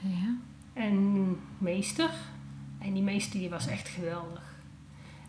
[0.01, 0.35] ja.
[0.75, 2.11] een meester.
[2.79, 4.43] En die meester die was echt geweldig.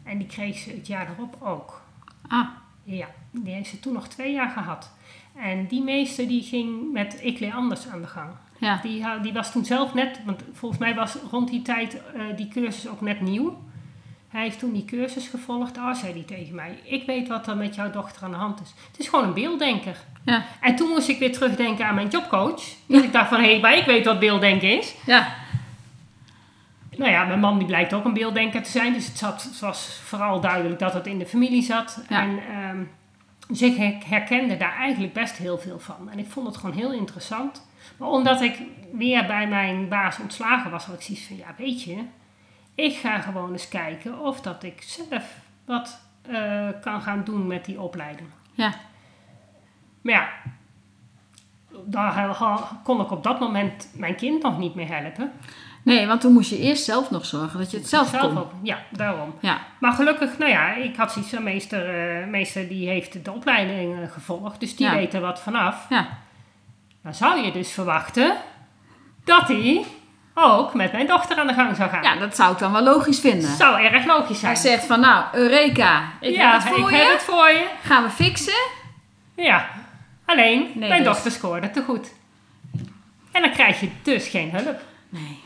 [0.03, 1.81] En die kreeg ze het jaar erop ook.
[2.27, 2.47] Ah,
[2.83, 4.91] Ja, die heeft ze toen nog twee jaar gehad.
[5.35, 8.29] En die meester die ging met Ik leer anders aan de gang.
[8.57, 8.79] Ja.
[8.83, 12.47] Die, die was toen zelf net, want volgens mij was rond die tijd eh, die
[12.47, 13.57] cursus ook net nieuw.
[14.29, 15.77] Hij heeft toen die cursus gevolgd.
[15.77, 18.61] Ah, zei hij tegen mij, ik weet wat er met jouw dochter aan de hand
[18.61, 18.73] is.
[18.91, 19.97] Het is gewoon een beelddenker.
[20.25, 20.45] Ja.
[20.61, 22.61] En toen moest ik weer terugdenken aan mijn jobcoach.
[22.87, 24.95] Dat ik dacht van, hé, maar ik weet wat beelddenken is.
[25.05, 25.35] Ja.
[26.97, 28.93] Nou ja, mijn man die blijkt ook een beelddenker te zijn.
[28.93, 32.03] Dus het, zat, het was vooral duidelijk dat het in de familie zat.
[32.09, 32.21] Ja.
[32.21, 32.83] En ehm,
[33.51, 36.09] dus ik her- herkende daar eigenlijk best heel veel van.
[36.09, 37.67] En ik vond het gewoon heel interessant.
[37.97, 38.61] Maar omdat ik
[38.93, 42.03] weer bij mijn baas ontslagen was, had ik zoiets van, ja weet je,
[42.75, 45.35] ik ga gewoon eens kijken of dat ik zelf
[45.65, 48.29] wat eh, kan gaan doen met die opleiding.
[48.53, 48.73] Ja.
[50.01, 50.29] Maar ja,
[51.85, 52.37] daar
[52.83, 55.31] kon ik op dat moment mijn kind nog niet meer helpen.
[55.83, 58.37] Nee, want toen moest je eerst zelf nog zorgen dat je het zelf kon.
[58.37, 58.51] ook.
[58.63, 59.33] Ja, daarom.
[59.39, 59.57] Ja.
[59.79, 64.01] Maar gelukkig, nou ja, ik had zoiets van meester, eh, meester die heeft de opleiding
[64.01, 64.93] eh, gevolgd, dus die Ja.
[64.95, 65.85] weet er wat vanaf.
[65.89, 66.07] Ja.
[67.03, 68.35] Dan zou je dus verwachten
[69.23, 69.85] dat hij
[70.33, 72.03] ook met mijn dochter aan de gang zou gaan.
[72.03, 73.49] ja, dat zou ik dan wel logisch vinden.
[73.49, 74.51] Zou erg logisch zijn.
[74.53, 77.01] Hij zegt van, nou, Eureka, ik ja, heb het voor ik je.
[77.01, 77.67] heb het voor je.
[77.83, 78.67] Gaan we fixen?
[79.35, 79.65] Ja,
[80.31, 82.11] alleen Nee, mijn dus- dochter scoorde te goed.
[83.31, 84.79] En dan krijg je dus geen hulp.
[85.09, 85.39] Nee.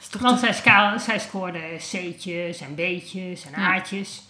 [0.00, 3.54] Is toch Want zij, zij scoorde C'tjes en B'tjes en.
[3.54, 4.22] A'tjes.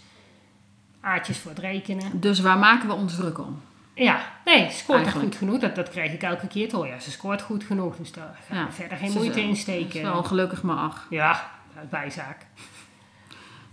[1.01, 2.19] A'tjes voor het rekenen.
[2.19, 3.61] Dus waar maken we ons druk om?
[3.93, 5.59] Ja, nee, ze scoort er goed genoeg.
[5.59, 6.89] Dat, dat kreeg ik elke keer horen.
[6.89, 8.65] Ja, ze scoort goed genoeg, dus daar gaan Ja.
[8.65, 9.95] we verder geen Ze- moeite in Dat steken.
[9.95, 11.07] is wel gelukkig maar ach.
[11.09, 11.49] Ja,
[11.89, 12.37] bijzaak.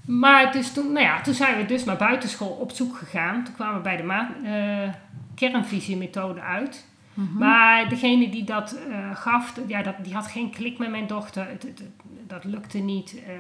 [0.07, 3.45] Maar dus toen, nou ja, toen zijn we dus naar buitenschool op zoek gegaan.
[3.45, 4.89] Toen kwamen we bij de ma- eh,
[5.39, 6.87] kernvisiemethode uit.
[7.15, 7.39] Mhm.
[7.39, 11.49] Maar degene die dat eh, gaf, ja, dat, die had geen klik met mijn dochter.
[11.49, 11.91] Het, het- het-
[12.27, 13.23] dat lukte niet.
[13.27, 13.35] eh,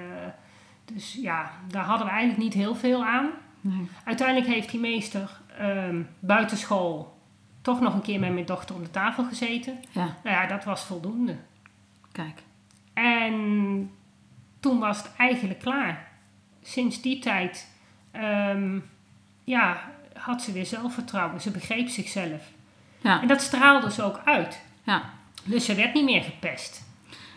[0.84, 3.26] dus ja, daar hadden we eigenlijk niet heel veel aan.
[3.60, 3.88] Nee.
[4.04, 7.16] Uiteindelijk heeft die meester ehm, buitenschool
[7.62, 9.78] toch nog een keer met mijn dochter om de tafel gezeten.
[9.90, 11.36] Ja, Nou ja, dat was voldoende.
[12.12, 12.42] kijk.
[12.94, 13.90] En
[14.60, 16.08] toen was het eigenlijk klaar.
[16.62, 17.68] Sinds die tijd
[18.10, 18.78] ehm,
[19.44, 19.80] ja,
[20.18, 21.40] had ze weer zelfvertrouwen.
[21.40, 22.42] Ze begreep zichzelf.
[23.00, 24.60] Ja, En dat straalde ze ook uit.
[24.82, 25.02] ja.
[25.44, 26.86] Dus ze werd niet meer gepest.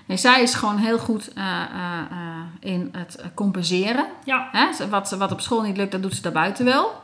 [0.05, 2.17] Nee, zij is gewoon heel goed eh, eh, eh,
[2.59, 4.05] in het compenseren.
[4.23, 4.87] Ja, Hè?
[4.89, 7.01] Wat, wat op school niet lukt, dat doet ze daarbuiten wel.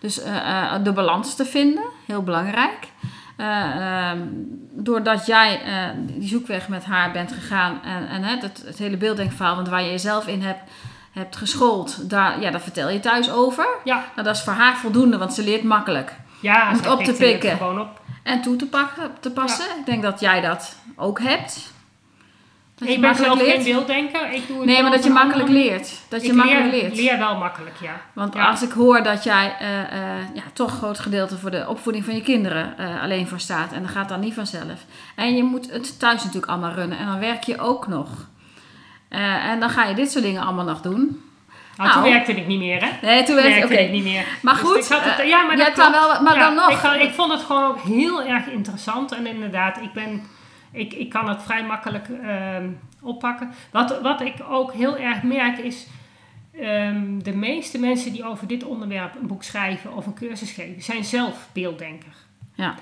[0.00, 0.14] Dus
[0.82, 2.88] de balans te vinden, heel belangrijk.
[3.36, 4.18] Eh, ehm,
[4.72, 5.60] doordat jij
[6.06, 9.90] die zoekweg met haar bent gegaan en, en het, het hele beelddenkverhaal, want waar je
[9.90, 10.70] jezelf in hebt,
[11.18, 13.66] hebt geschoold, daar, ja, daar vertel je thuis over.
[13.84, 16.12] ja, Nou, dat is voor haar voldoende, want ze leert makkelijk.
[16.40, 17.56] ja Om het op te pikken.
[17.56, 18.00] Gewoon op.
[18.22, 19.64] En toe te, pakken, te passen.
[19.78, 21.72] Ik denk dat jij dat ook hebt.
[22.74, 24.32] Dat ik ben zelf geen beelddenker.
[24.32, 25.90] Ik doe het Nee, maar dat je makkelijk andere leert.
[26.08, 26.96] Dat je ik makkelijk leer, leert.
[26.96, 28.00] leer wel makkelijk, ja.
[28.12, 28.48] Want Ja.
[28.48, 32.04] als ik hoor dat jij eh, eh, ja, toch een groot gedeelte voor de opvoeding
[32.04, 33.72] van je kinderen eh, alleen voor staat.
[33.72, 34.84] En dat gaat dan niet vanzelf.
[35.16, 36.98] En je moet het thuis natuurlijk allemaal runnen.
[36.98, 38.08] En dan werk je ook nog.
[39.08, 41.22] Eh, en dan ga je dit soort dingen allemaal nog doen.
[41.76, 42.12] Nou, toen Nou.
[42.12, 42.90] werkte ik niet meer, hè?
[43.06, 43.74] Nee, toen Toen werkte Oké.
[43.82, 44.24] ik niet meer.
[44.42, 46.54] Maar Dus goed, ik had het, eh, ja, maar dat dan wel- maar Ja, dan
[46.54, 49.12] nog- Ik, had- ik vond het gewoon ook heel erg interessant.
[49.12, 50.22] En inderdaad, ik, ben,
[50.72, 52.68] ik, ik kan het vrij makkelijk ehm,
[53.02, 53.50] oppakken.
[53.70, 55.86] Wat, wat ik ook heel erg merk is...
[56.60, 60.82] ehm, de meeste mensen die over dit onderwerp een boek schrijven of een cursus geven...
[60.82, 62.12] zijn zelf beelddenker.
[62.54, 62.74] Ja.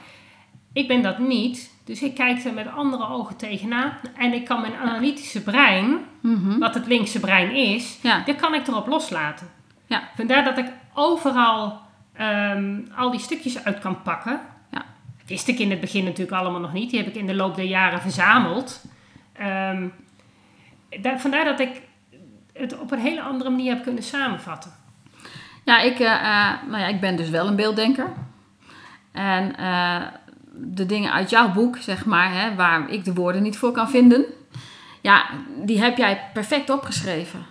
[0.73, 1.75] Ik ben dat niet.
[1.87, 3.93] Dus ik kijk er met andere ogen tegenaan.
[4.17, 6.59] En ik kan mijn analytische brein, Mhm.
[6.59, 7.99] wat het linkse brein is...
[8.03, 8.23] Ja.
[8.27, 9.47] dat kan ik erop loslaten.
[9.87, 10.03] Ja.
[10.17, 11.81] Vandaar dat ik overal
[12.13, 14.41] ehm, al die stukjes uit kan pakken.
[14.71, 14.85] Ja.
[15.27, 16.91] Wist ik in het begin natuurlijk allemaal nog niet.
[16.91, 18.85] Die heb ik in de loop der jaren verzameld.
[19.33, 19.89] Ehm,
[21.01, 21.83] daar, vandaar dat ik
[22.53, 24.71] het op een hele andere manier heb kunnen samenvatten.
[25.65, 28.13] Ja, ik, eh, eh, nou ja, ik ben dus wel een beelddenker.
[29.13, 30.03] En eh,
[30.57, 33.91] de dingen uit jouw boek, zeg maar, hè, waar ik de woorden niet voor kan
[33.91, 34.25] vinden,
[35.01, 35.27] ja,
[35.65, 37.47] die heb jij perfect opgeschreven.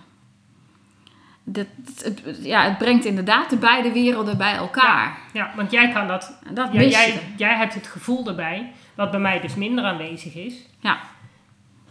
[1.44, 1.66] Dat,
[2.02, 5.18] het, ja, het brengt inderdaad de beide werelden bij elkaar.
[5.32, 6.38] Ja, want jij kan dat.
[6.54, 10.54] Ja, jij, jij hebt het gevoel erbij, wat bij mij dus minder aanwezig is.
[10.80, 10.98] Ja,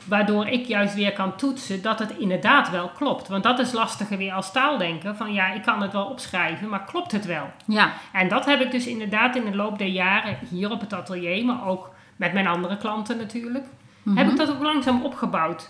[0.07, 3.27] Waardoor ik juist weer kan toetsen dat het inderdaad wel klopt.
[3.27, 5.15] Want dat is lastiger weer als taaldenken.
[5.15, 7.49] Van ja, ik kan het wel opschrijven, maar klopt het wel?
[7.67, 10.93] ja, En dat heb ik dus inderdaad in de loop der jaren hier op het
[10.93, 13.65] atelier, maar ook met mijn andere klanten natuurlijk,
[14.03, 14.17] Mhm.
[14.17, 15.69] heb ik dat ook langzaam opgebouwd.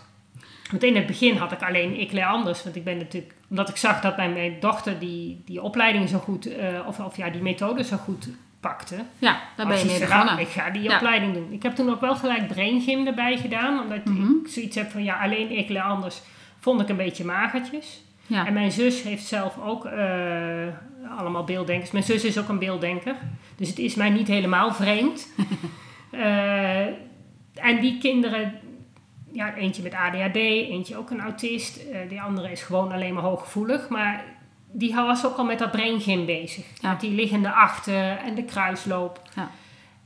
[0.72, 3.70] Want in het begin had ik alleen ik leer anders, want ik ben natuurlijk, omdat
[3.70, 7.30] ik zag dat bij mijn dochter die, die opleiding zo goed, eh, of, of ja,
[7.30, 8.30] die methode zo goed
[8.70, 8.96] pakte.
[9.20, 10.46] ja, daar ben je mee zegt, "Ah, begonnen.
[10.46, 10.96] Ik ga die Ja.
[10.96, 11.52] opleiding doen.
[11.52, 14.22] Ik heb toen ook wel gelijk Brain Gym erbij gedaan, omdat Mhm.
[14.44, 16.22] ik zoiets heb van ja, alleen ik leer anders,
[16.60, 18.04] vond ik een beetje magertjes.
[18.28, 20.68] Ja, En mijn zus heeft zelf ook eh,
[21.18, 21.92] allemaal beelddenkers.
[21.92, 23.16] Mijn zus is ook een beelddenker.
[23.56, 25.28] Dus het is mij niet helemaal vreemd.
[26.12, 26.86] Eh,
[27.56, 28.54] En die kinderen,
[29.32, 31.78] ja, eentje met ADHD, eentje ook een autist.
[31.78, 33.90] eh, die andere is gewoon alleen maar hooggevoelig.
[33.90, 34.24] Maar
[34.78, 36.66] die was ook al met dat brain bezig.
[36.80, 36.90] Ja.
[36.90, 39.22] Met die liggende achten en de kruisloop.
[39.36, 39.50] Ja.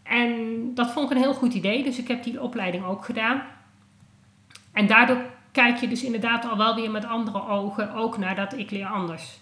[0.04, 0.32] En
[0.76, 1.84] dat vond ik een heel goed idee.
[1.84, 3.42] Dus ik heb die opleiding ook gedaan.
[4.72, 8.58] En daardoor kijk je dus inderdaad al wel weer met andere ogen ook naar dat
[8.58, 9.40] ik leer anders.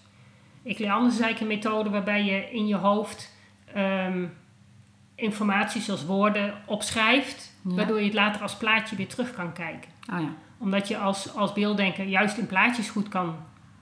[0.62, 3.36] Ik leer anders is eigenlijk een methode waarbij je in je hoofd
[3.74, 4.26] ehm,
[5.14, 7.56] informatie zoals woorden opschrijft.
[7.62, 7.74] Ja.
[7.74, 9.90] Waardoor je het later als plaatje weer terug kan kijken.
[10.12, 13.36] Oh ja, Omdat je als, als beelddenker juist in plaatjes goed kan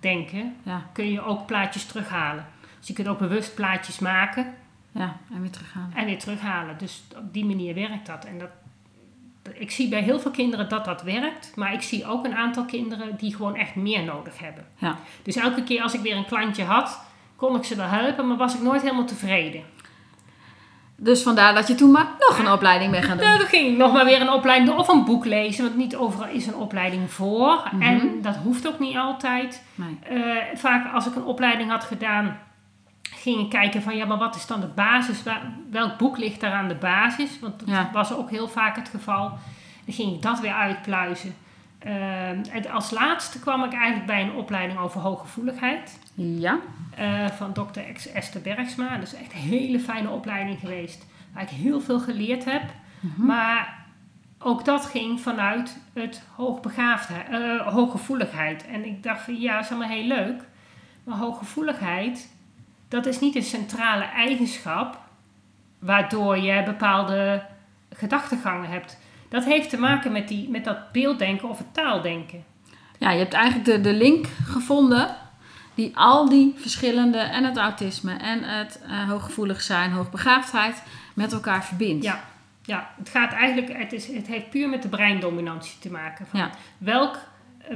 [0.06, 2.46] denken, ja, kun je ook plaatjes terughalen.
[2.78, 4.54] Dus je kunt ook bewust plaatjes maken
[4.96, 5.16] ja.
[5.34, 5.92] En weer teruggaan.
[5.94, 6.78] en weer terughalen.
[6.78, 8.24] Dus op die manier werkt dat.
[8.24, 8.50] En dat,
[9.52, 12.64] ik zie bij heel veel kinderen dat dat werkt, maar ik zie ook een aantal
[12.64, 14.66] kinderen die gewoon echt meer nodig hebben.
[14.78, 14.98] Ja.
[15.22, 17.00] Dus elke keer als ik weer een klantje had,
[17.36, 19.62] kon ik ze wel helpen, maar was ik nooit helemaal tevreden.
[20.98, 23.26] Dus vandaar dat je toen maar nog een opleiding bent gaan doen.
[23.26, 25.76] Nou, dan ging ik nog maar weer een opleiding doen of een boek lezen, want
[25.76, 27.68] niet overal is een opleiding voor.
[27.72, 27.82] Mhm.
[27.82, 29.62] En dat hoeft ook niet altijd.
[29.74, 29.98] Nee.
[30.02, 32.38] Eh, vaak als ik een opleiding had gedaan,
[33.02, 35.22] ging ik kijken van ja, maar wat is dan de basis?
[35.70, 37.38] Welk boek ligt daar aan de basis?
[37.40, 37.90] Want dat Ja.
[37.92, 39.28] was ook heel vaak het geval.
[39.84, 41.34] Dan ging ik dat weer uitpluizen.
[41.78, 45.98] Eh, en als laatste kwam ik eigenlijk bij een opleiding over hooggevoeligheid.
[46.16, 46.58] Ja.
[46.94, 48.96] eh, van dokter Esther Bergsma.
[48.96, 51.06] Dat is echt een hele fijne opleiding geweest.
[51.32, 52.62] Waar ik heel veel geleerd heb.
[53.00, 53.26] Mhm.
[53.26, 53.84] Maar
[54.38, 58.66] ook dat ging vanuit het hoogbegaafdheid, eh, hooggevoeligheid.
[58.66, 60.42] En ik dacht van ja, dat is allemaal heel leuk.
[61.04, 62.34] Maar hooggevoeligheid,
[62.88, 65.00] dat is niet een centrale eigenschap
[65.78, 67.42] waardoor je bepaalde
[67.92, 68.98] gedachtegangen hebt.
[69.28, 72.44] Dat heeft te maken met, die, met dat beelddenken of het taaldenken.
[72.98, 75.16] Ja, je hebt eigenlijk de, de link gevonden
[75.76, 80.82] die al die verschillende en het autisme en het eh, hooggevoelig zijn, hoogbegaafdheid
[81.14, 82.04] met elkaar verbindt.
[82.04, 82.24] Ja,
[82.62, 86.26] ja het gaat eigenlijk, het, is, het heeft puur met de breindominantie te maken.
[86.26, 86.50] Van Ja.
[86.78, 87.18] welk,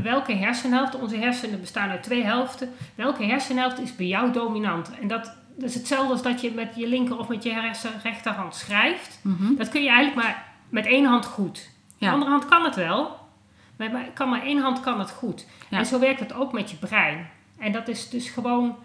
[0.03, 4.91] welke hersenhelft, onze hersenen bestaan uit twee helften, welke hersenhelft is bij jou dominant?
[5.01, 5.25] En dat,
[5.57, 9.19] dat is hetzelfde als dat je met je linker of met je hersen, rechterhand schrijft.
[9.23, 9.55] Mhm.
[9.57, 11.55] Dat kun je eigenlijk maar met één hand goed.
[11.99, 12.13] De Ja.
[12.13, 13.19] andere hand kan het wel,
[13.77, 15.47] maar maar kan maar één hand kan het goed.
[15.69, 15.79] Ja.
[15.79, 17.29] En zo werkt het ook met je brein.
[17.61, 18.77] En dat is dus gewoon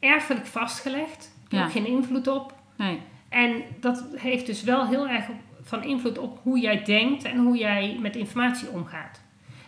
[0.00, 1.34] erfelijk vastgelegd.
[1.48, 1.64] Ja.
[1.64, 2.54] ook geen invloed op.
[2.76, 3.00] Nee.
[3.28, 5.24] En dat heeft dus wel heel erg
[5.62, 9.20] van invloed op hoe jij denkt en hoe jij met informatie omgaat.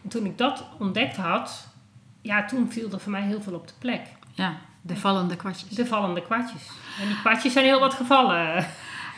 [0.02, 1.68] En toen ik dat ontdekt had,
[2.22, 4.02] ja, toen viel er voor mij heel veel op de plek.
[4.34, 5.70] Ja, de vallende kwartjes.
[5.70, 6.68] De vallende kwartjes.
[7.00, 8.66] En die kwartjes zijn heel wat gevallen.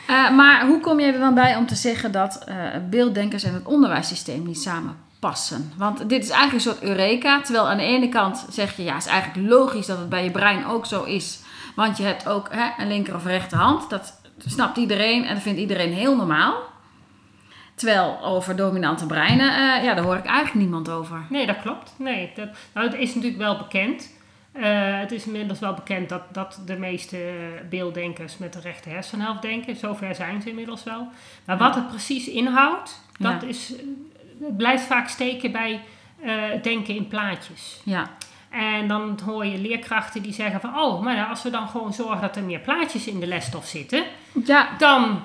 [0.07, 2.55] Eh, maar hoe kom je er dan bij om te zeggen dat eh,
[2.89, 5.71] beelddenkers en het onderwijssysteem niet samen passen?
[5.77, 7.41] Want dit is eigenlijk een soort eureka.
[7.41, 10.23] Terwijl aan de ene kant zeg je, ja, het is eigenlijk logisch dat het bij
[10.23, 11.39] je brein ook zo is.
[11.75, 13.89] Want je hebt ook hè, een linker of rechterhand.
[13.89, 16.53] Dat snapt iedereen en dat vindt iedereen heel normaal.
[17.75, 21.25] Terwijl over dominante breinen, eh, ja, daar hoor ik eigenlijk niemand over.
[21.29, 21.93] Nee, dat klopt.
[21.97, 24.09] Nee, dat, nou, het is natuurlijk wel bekend.
[24.51, 24.63] Eh,
[24.99, 27.17] het is inmiddels wel bekend dat, dat de meeste
[27.69, 29.75] beelddenkers met de rechte hersenhelft denken.
[29.75, 31.07] Zover zijn ze inmiddels wel.
[31.45, 33.47] Maar wat het precies inhoudt, dat Ja.
[33.47, 33.73] is,
[34.41, 35.81] het blijft vaak steken bij
[36.21, 37.81] eh, het denken in plaatjes.
[37.83, 38.09] Ja,
[38.49, 40.77] En dan hoor je leerkrachten die zeggen van...
[40.79, 44.03] oh, maar als we dan gewoon zorgen dat er meer plaatjes in de lesstof zitten...
[44.45, 45.21] ja, dan,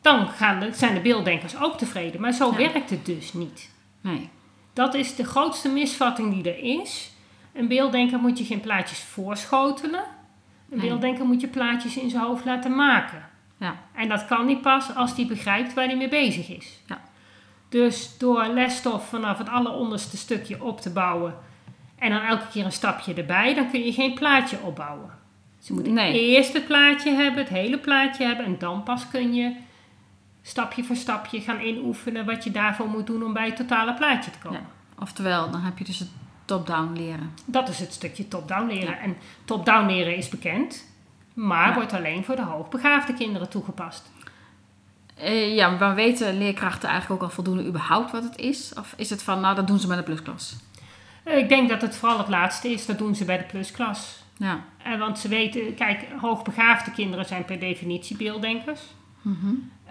[0.00, 2.20] dan gaan de, zijn de beelddenkers ook tevreden.
[2.20, 2.56] Maar zo Ja.
[2.56, 3.70] werkt het dus niet.
[4.00, 4.28] nee.
[4.72, 7.10] Dat is de grootste misvatting die er is.
[7.54, 10.00] Een beelddenker moet je geen plaatjes voorschotelen.
[10.70, 10.88] Een Nee.
[10.88, 13.28] beelddenker moet je plaatjes in zijn hoofd laten maken.
[13.58, 13.74] Ja.
[13.94, 16.80] En dat kan niet pas als hij begrijpt waar hij mee bezig is.
[16.86, 17.00] Ja.
[17.68, 21.34] Dus door lesstof vanaf het alleronderste stukje op te bouwen...
[21.98, 23.54] en dan elke keer een stapje erbij...
[23.54, 25.10] dan kun je geen plaatje opbouwen.
[25.58, 26.20] Ze moeten Nee.
[26.20, 28.44] eerst het plaatje hebben, het hele plaatje hebben...
[28.44, 29.52] en dan pas kun je
[30.42, 32.26] stapje voor stapje gaan inoefenen...
[32.26, 34.60] wat je daarvoor moet doen om bij het totale plaatje te komen.
[34.60, 35.02] Ja.
[35.02, 36.08] Oftewel, dan heb je dus het
[36.44, 37.32] top-down leren.
[37.44, 39.00] Dat is het stukje top-down leren.
[39.00, 40.84] En top-down leren is bekend,
[41.34, 41.74] maar Ja.
[41.74, 44.10] wordt alleen voor de hoogbegaafde kinderen toegepast.
[45.20, 48.72] Eh, ja, maar weten leerkrachten eigenlijk ook al voldoende überhaupt wat het is?
[48.78, 50.56] Of is het van, nou, dat doen ze met de plusklas?
[51.24, 54.22] Eh, Ik denk dat het vooral het laatste is, dat doen ze bij de plusklas.
[54.36, 54.60] Ja.
[54.82, 58.80] Eh, want ze weten, kijk, hoogbegaafde kinderen zijn per definitie beelddenkers.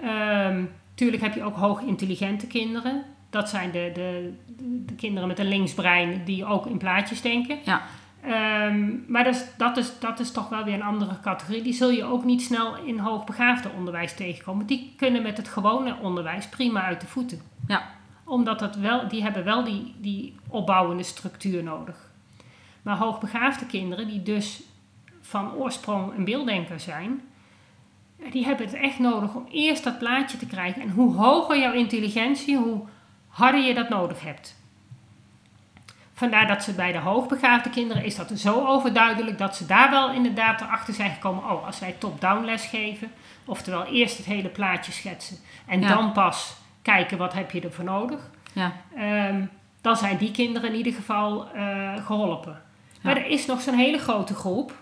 [0.02, 0.64] Ehm,
[0.96, 3.04] tuurlijk heb je ook hoog intelligente kinderen.
[3.30, 4.34] Dat zijn de, de,
[4.86, 7.58] de kinderen met een linksbrein die ook in plaatjes denken.
[7.64, 7.82] Ja.
[8.22, 11.62] Ehm, maar dat is, dat, is, dat is toch wel weer een andere categorie.
[11.62, 14.66] Die zul je ook niet snel in hoogbegaafde onderwijs tegenkomen.
[14.66, 17.42] Die kunnen met het gewone onderwijs prima uit de voeten.
[17.68, 17.90] Ja.
[18.24, 22.10] Omdat dat wel, die hebben wel die, die opbouwende structuur nodig.
[22.82, 24.62] Maar hoogbegaafde kinderen die dus
[25.22, 27.22] van oorsprong een beelddenker zijn...
[28.32, 30.82] die hebben het echt nodig om eerst dat plaatje te krijgen.
[30.82, 32.82] En hoe hoger jouw intelligentie, hoe
[33.28, 34.57] harder je dat nodig hebt.
[36.18, 40.12] Vandaar dat ze bij de hoogbegaafde kinderen is dat zo overduidelijk dat ze daar wel
[40.12, 41.44] inderdaad erachter zijn gekomen.
[41.52, 43.12] Oh, als wij top-down les geven,
[43.46, 45.88] oftewel eerst het hele plaatje schetsen en Ja.
[45.88, 48.30] dan pas kijken wat heb je ervoor nodig.
[48.54, 49.46] Ja, Ehm,
[49.82, 52.62] dan zijn die kinderen in ieder geval eh, geholpen.
[53.02, 54.74] Maar er is nog zo'n hele grote groep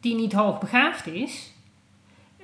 [0.00, 1.52] die niet hoogbegaafd is.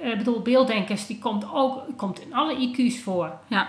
[0.01, 3.33] Eh, Ik bedoel, beelddenkers die komt ook komt in alle IQ's voor.
[3.47, 3.69] ja,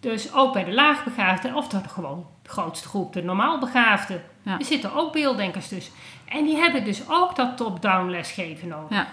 [0.00, 4.22] Dus ook bij de laagbegaafden, of dat gewoon grootste groep, de normaalbegaafden.
[4.42, 4.58] Ja.
[4.58, 5.92] Er zitten ook beelddenkers tussen.
[6.24, 8.98] En die hebben dus ook dat top-down lesgeven nodig.
[8.98, 9.06] ja.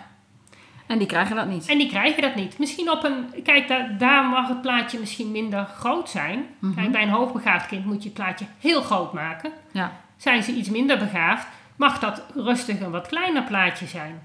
[0.88, 1.67] En die krijgen dat niet.
[1.69, 2.58] En die krijgen dat niet.
[2.60, 3.41] Misschien op een.
[3.43, 6.45] Kijk, daar, daar mag het plaatje misschien minder groot zijn.
[6.60, 6.73] Mhm.
[6.73, 9.52] Kijk, bij een hoogbegaafd kind moet je het plaatje heel groot maken.
[9.71, 14.21] Ja, Zijn ze iets minder begaafd, mag dat rustig een wat kleiner plaatje zijn.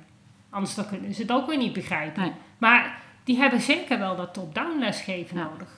[0.51, 2.23] Anders dan kunnen ze het ook weer niet begrijpen.
[2.23, 2.33] nee.
[2.59, 5.43] Maar die hebben zeker wel dat top-down lesgeven Ja.
[5.45, 5.69] nodig.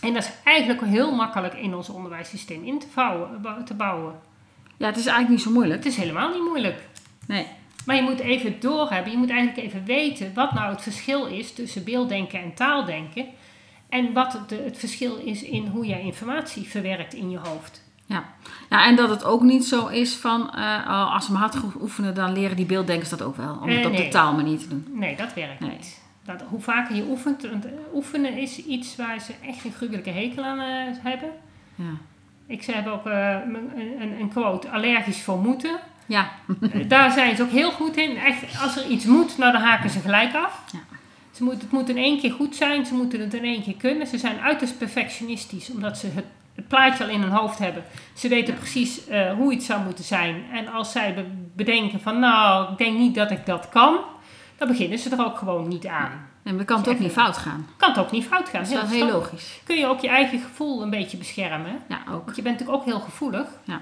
[0.00, 3.28] En dat is eigenlijk heel makkelijk in ons onderwijssysteem in te, vouwen,
[3.64, 4.14] te bouwen.
[4.76, 5.84] Ja, het is eigenlijk niet zo moeilijk.
[5.84, 6.88] Het is helemaal niet moeilijk.
[7.26, 7.46] Nee.
[7.86, 11.52] Maar je moet even doorhebben, je moet eigenlijk even weten wat nou het verschil is
[11.54, 13.26] tussen beelddenken en taaldenken.
[13.88, 17.84] En wat het, de- het verschil is in hoe je informatie verwerkt in je hoofd.
[18.06, 18.24] Ja.
[18.70, 22.14] ja, en dat het ook niet zo is van oh, als ze maar hard oefenen,
[22.14, 23.58] dan leren die beelddenkers dat ook wel.
[23.62, 24.86] Om het Eh, op de taalmanier te doen.
[24.92, 25.70] Nee, dat werkt Nee.
[25.70, 26.00] niet.
[26.26, 30.44] Dat, hoe vaker je oefent, want oefenen is iets waar ze echt een gruwelijke hekel
[30.44, 31.28] aan eh, hebben.
[31.74, 31.84] Ja.
[32.46, 35.78] Ik zei heb ook eh, een, een, een quote, allergisch voor moeten.
[36.06, 36.30] Ja.
[36.72, 38.16] Eh, Daar zijn ze ook heel goed in.
[38.16, 40.62] Echt, als er iets moet, nou dan haken ze gelijk af.
[40.72, 40.78] Ja.
[41.32, 43.74] Ze moet, het moet in één keer goed zijn, ze moeten het in één keer
[43.76, 44.06] kunnen.
[44.06, 47.84] Ze zijn uiterst perfectionistisch, omdat ze het, het plaatje al in hun hoofd hebben.
[48.14, 49.00] Ze weten precies
[49.36, 50.42] hoe iets zou moeten zijn.
[50.52, 53.98] En als zij be- bedenken van, nou, ik denk niet dat ik dat kan,
[54.56, 56.28] dan beginnen ze er ook gewoon niet aan.
[56.42, 57.66] En dan kan het ook niet fout gaan.
[57.76, 58.60] Kan het ook niet fout gaan.
[58.62, 59.60] Dat is wel heel logisch.
[59.64, 61.78] Kun je ook je eigen gevoel een beetje beschermen.
[61.88, 62.24] Ja, ook.
[62.24, 63.46] Want je bent natuurlijk ook heel gevoelig.
[63.64, 63.80] Ja.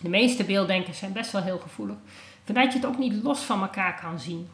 [0.00, 1.96] De meeste beelddenkers zijn best wel heel gevoelig.
[2.44, 4.48] Dat je het ook niet los van elkaar kan zien.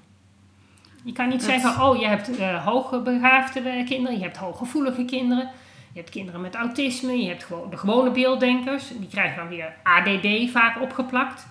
[1.04, 5.04] Je kan niet Dat- zeggen, oh je hebt eh hoogbegaafde eh, kinderen, je hebt hooggevoelige
[5.04, 5.50] kinderen.
[5.92, 8.88] Je hebt kinderen met autisme, je hebt gewoon de gewone beelddenkers.
[8.88, 11.46] Die krijgen dan weer ADD vaak opgeplakt.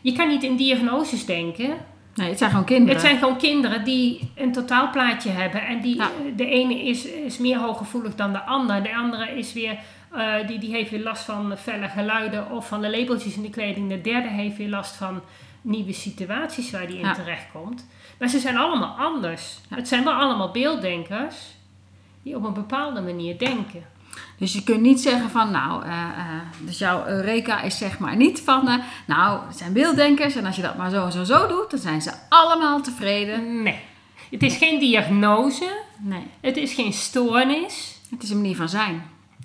[0.00, 1.76] Je kan niet in diagnoses denken.
[2.14, 2.92] Nee, het zijn gewoon kinderen.
[2.94, 5.66] Het zijn gewoon kinderen die een totaalplaatje hebben.
[5.66, 6.04] En die, Ja.
[6.04, 8.82] eh, de ene is, is meer hooggevoelig dan de ander.
[8.82, 9.78] De andere is weer,
[10.12, 13.50] eh, die, die heeft weer last van felle geluiden of van de labeltjes in de
[13.50, 13.88] kleding.
[13.88, 15.20] De derde heeft weer last van
[15.60, 17.14] nieuwe situaties waar die in Ja.
[17.14, 17.86] terechtkomt.
[18.18, 19.58] Maar ze zijn allemaal anders.
[19.70, 19.76] Ja.
[19.76, 21.36] Het zijn wel allemaal beelddenkers
[22.22, 23.84] die op een bepaalde manier denken.
[24.42, 26.26] Dus je kunt niet zeggen van, nou, eh, eh,
[26.60, 28.74] dus jouw Eureka is zeg maar niet van, eh,
[29.06, 31.78] nou, het zijn beelddenkers en als je dat maar zo en zo zo doet, dan
[31.80, 33.62] zijn ze allemaal tevreden.
[33.62, 33.78] Nee.
[34.30, 35.80] Het is geen diagnose.
[35.98, 37.98] Nee, Het is geen stoornis.
[38.10, 39.02] het is een manier van zijn.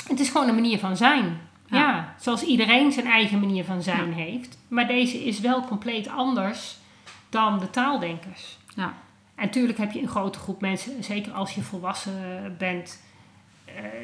[0.07, 1.39] Het is gewoon een manier van zijn.
[1.65, 1.77] Ja.
[1.77, 4.57] Ja, zoals iedereen zijn eigen manier van zijn heeft.
[4.67, 6.77] Maar deze is wel compleet anders
[7.29, 8.57] dan de taaldenkers.
[8.75, 8.93] Ja,
[9.35, 13.05] En natuurlijk heb je een grote groep mensen, zeker als je volwassen bent,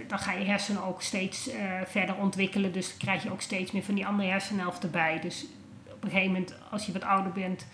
[0.08, 2.72] dan ga je hersenen ook steeds eh, verder ontwikkelen.
[2.72, 5.20] Dus dan krijg je ook steeds meer van die andere hersenhelft erbij.
[5.22, 5.46] Dus
[5.92, 7.68] op een gegeven moment, als je wat ouder bent,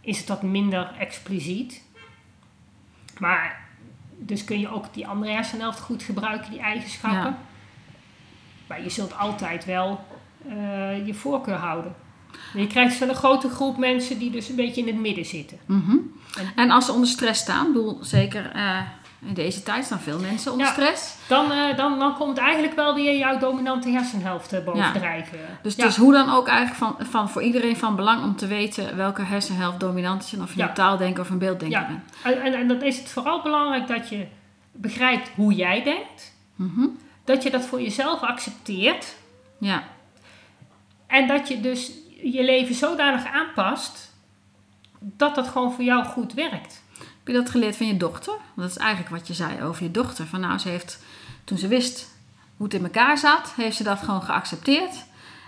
[0.00, 1.82] is het wat minder expliciet.
[3.18, 3.68] Maar
[4.18, 7.18] dus kun je ook die andere hersenhelft goed gebruiken, die eigenschappen.
[7.20, 7.38] Ja.
[8.66, 10.04] Maar je zult altijd wel
[10.48, 11.94] eh, je voorkeur houden.
[12.54, 15.58] Je krijgt wel een grote groep mensen die dus een beetje in het midden zitten.
[15.66, 15.90] Mhm.
[16.38, 18.80] En- En als ze onder stress staan, bedoel, zeker eh,
[19.22, 20.72] in deze tijd staan veel mensen onder Ja.
[20.72, 21.14] stress.
[21.28, 25.38] Dan, eh, dan, dan komt eigenlijk wel weer jouw dominante hersenhelft eh, bovendrijven.
[25.62, 25.82] Dus ja.
[25.82, 28.96] het is hoe dan ook eigenlijk van, van voor iedereen van belang om te weten
[28.96, 30.32] welke hersenhelft dominant is.
[30.32, 31.86] En of je een taaldenker of een beelddenker Ja.
[31.86, 32.00] bent.
[32.22, 34.26] En, en, en dan is het vooral belangrijk dat je
[34.72, 36.34] begrijpt hoe jij denkt.
[36.54, 36.86] Mhm.
[37.24, 39.14] Dat je dat voor jezelf accepteert.
[39.58, 39.82] Ja,
[41.06, 41.90] En dat je dus
[42.22, 44.12] je leven zodanig aanpast
[44.98, 46.82] dat dat gewoon voor jou goed werkt.
[47.24, 48.32] Heb je dat geleerd van je dochter?
[48.32, 50.26] Want dat is eigenlijk wat je zei over je dochter.
[50.26, 50.98] Van nou, ze heeft,
[51.44, 52.08] toen ze wist
[52.56, 55.04] hoe het in elkaar zat, heeft ze dat gewoon geaccepteerd.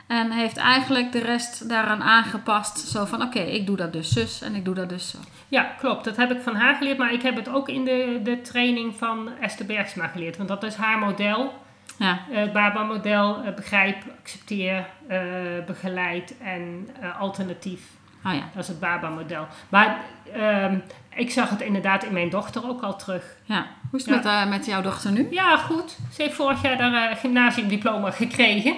[0.06, 2.78] En heeft eigenlijk de rest daaraan aangepast.
[2.78, 5.18] Zo van, oké, ik doe dat dus zus en ik doe dat dus zo.
[5.48, 6.04] Ja, klopt.
[6.04, 6.98] Dat heb ik van haar geleerd.
[6.98, 10.36] Maar ik heb het ook in de, de training van Esther Bergsma geleerd.
[10.36, 11.52] Want dat is haar model.
[11.96, 13.42] Ja, Eh, Het BABA-model.
[13.42, 15.20] eh, begrijp, accepteer, eh,
[15.66, 17.80] begeleid en eh, alternatief.
[18.24, 18.42] oh ja.
[18.54, 19.46] Dat is het BABA-model.
[19.68, 20.00] Maar
[20.32, 20.78] ehm,
[21.14, 23.36] ik zag het inderdaad in mijn dochter ook al terug.
[23.44, 23.66] ja.
[23.90, 24.30] Hoe is het Ja.
[24.32, 25.26] met, eh, met jouw dochter nu?
[25.30, 25.96] Ja, goed.
[26.12, 28.74] Ze heeft vorig jaar haar eh, gymnasiumdiploma gekregen.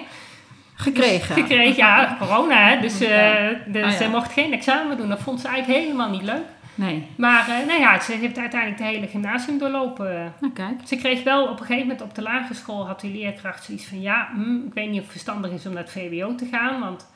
[0.75, 1.35] Gekregen.
[1.35, 2.79] Gekregen, ja, corona hè.
[2.81, 3.97] Dus eh, dus Ah, ja.
[3.97, 5.09] ze mocht geen examen doen.
[5.09, 6.43] Dat vond ze eigenlijk helemaal niet leuk.
[6.75, 7.07] Nee.
[7.17, 10.33] Maar uh, nou ja, ze heeft uiteindelijk de hele gymnasium doorlopen.
[10.39, 10.79] Nou, kijk.
[10.85, 13.85] Ze kreeg wel op een gegeven moment op de lagere school had die leerkracht zoiets
[13.85, 16.47] van ja, hm, ik weet niet of het verstandig is om naar het VWO te
[16.51, 17.07] gaan, want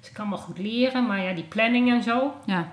[0.00, 2.34] ze kan wel goed leren, maar ja, die planning en zo.
[2.46, 2.66] Ja.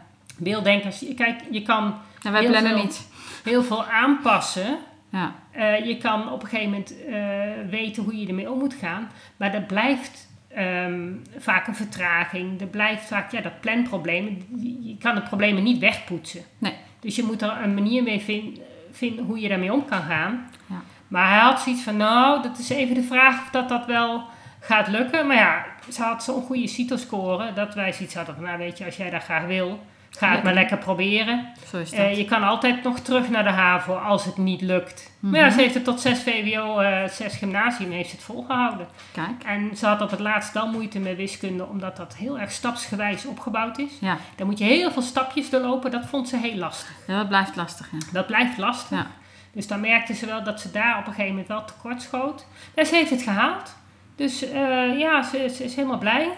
[0.43, 2.81] Beelddenkers, kijk, je kan wij Heel plannen veel.
[2.83, 3.07] niet.
[3.43, 4.77] heel veel aanpassen.
[5.09, 5.35] Ja.
[5.51, 9.09] Eh, je kan op een gegeven moment eh, weten hoe je ermee om moet gaan,
[9.37, 12.61] maar er blijft ehm, vaak een vertraging.
[12.61, 14.45] Er blijft vaak ja, dat planprobleem.
[14.55, 16.41] Je, je kan de problemen niet wegpoetsen.
[16.57, 16.73] Nee.
[16.99, 18.61] Dus je moet er een manier mee vin-
[18.91, 20.49] vinden hoe je daarmee om kan gaan.
[20.69, 20.81] Ja.
[21.07, 24.23] Maar hij had zoiets van, nou, dat is even de vraag of dat, dat wel
[24.59, 25.27] gaat lukken.
[25.27, 28.85] Maar ja, ze had zo'n goede CITO-score dat wij zoiets hadden van, nou weet je,
[28.85, 29.79] als jij dat graag wil,
[30.17, 31.53] ga het maar lekker proberen.
[31.69, 31.99] Zo is dat.
[31.99, 35.11] Eh, je kan altijd nog terug naar de HAVO als het niet lukt.
[35.19, 35.31] Mhm.
[35.31, 38.87] Maar ja, ze heeft het tot 6 VWO, eh 6 gymnasium heeft het volgehouden.
[39.11, 39.43] Kijk.
[39.45, 43.25] En ze had op het laatst wel moeite met wiskunde, omdat dat heel erg stapsgewijs
[43.25, 43.91] opgebouwd is.
[43.99, 44.17] Ja.
[44.35, 46.95] Dan moet je heel veel stapjes doorlopen, dat vond ze heel lastig.
[47.07, 47.97] ja, dat blijft lastig, ja.
[48.11, 48.97] Dat blijft lastig.
[48.97, 49.07] Ja.
[49.53, 52.45] Dus dan merkte ze wel dat ze daar op een gegeven moment wel tekort schoot.
[52.73, 53.75] En ze heeft het gehaald.
[54.15, 56.29] Dus eh, ja, ze, ze is helemaal blij.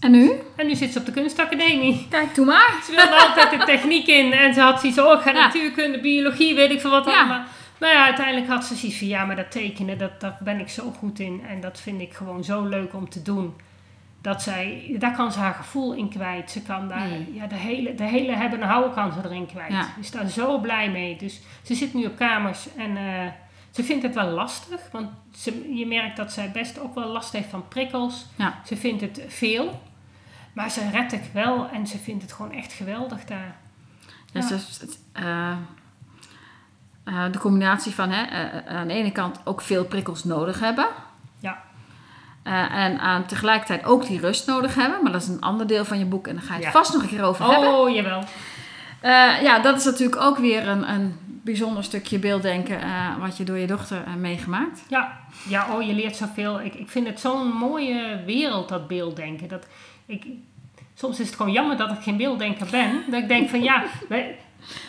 [0.00, 0.32] En nu?
[0.56, 2.06] En nu zit ze op de kunstacademie.
[2.10, 2.80] Kijk, doe maar.
[2.84, 5.40] Ze wilde altijd de techniek in en ze had zoiets, oh ga Ja.
[5.44, 7.18] natuurkunde, biologie, weet ik veel wat Ja.
[7.18, 7.42] allemaal.
[7.78, 10.68] Maar ja, uiteindelijk had ze zoiets van, ja, maar dat tekenen, dat, daar ben ik
[10.68, 11.42] zo goed in.
[11.48, 13.54] En dat vind ik gewoon zo leuk om te doen.
[14.22, 16.50] Dat zij, daar kan ze haar gevoel in kwijt.
[16.50, 17.32] Ze kan daar, Nee.
[17.34, 19.72] ja, de hele, de hele hebben en houden kan ze erin kwijt.
[19.72, 19.82] Ja.
[19.82, 21.16] Ze is daar zo blij mee.
[21.16, 23.26] Dus ze zit nu op kamers en eh,
[23.70, 24.80] ze vindt het wel lastig.
[24.92, 28.26] Want ze, je merkt dat zij best ook wel last heeft van prikkels.
[28.36, 28.60] Ja.
[28.66, 29.80] Ze vindt het veel.
[30.58, 33.56] Maar ze redt het wel en ze vindt het gewoon echt geweldig daar.
[34.32, 34.48] Ja, Ja.
[34.48, 35.50] dus het, eh,
[37.04, 40.86] eh, de combinatie van hè, eh, aan de ene kant ook veel prikkels nodig hebben.
[41.40, 41.62] Ja.
[42.70, 45.02] En aan tegelijkertijd ook die rust nodig hebben.
[45.02, 46.78] Maar dat is een ander deel van je boek en daar ga je het Ja.
[46.78, 47.72] vast nog een keer over hebben.
[47.74, 48.24] Oh, jawel.
[49.42, 52.80] Ja, dat is natuurlijk ook weer een, een bijzonder stukje beelddenken
[53.20, 54.84] wat je door je dochter hebt meegemaakt.
[54.88, 56.60] Ja, ja oh, je leert zoveel.
[56.60, 59.48] Ik, ik vind het zo'n mooie wereld, dat beelddenken.
[59.48, 59.66] Dat
[60.08, 60.26] ik,
[60.94, 63.02] soms is het gewoon jammer dat ik geen beelddenker ben.
[63.10, 64.36] Dat ik denk van ja, wij,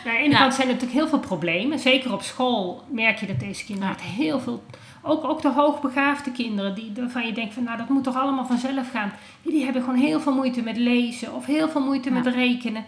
[0.06, 0.38] aan de ene Ja.
[0.38, 1.78] kant zijn er natuurlijk heel veel problemen.
[1.78, 4.64] Zeker op school merk je dat deze kinderen echt heel veel...
[5.02, 8.46] Ook, ook de hoogbegaafde kinderen, die, waarvan je denkt van nou dat moet toch allemaal
[8.46, 9.12] vanzelf gaan.
[9.42, 12.14] Die, die hebben gewoon heel veel moeite met lezen of heel veel moeite Ja.
[12.14, 12.84] met rekenen.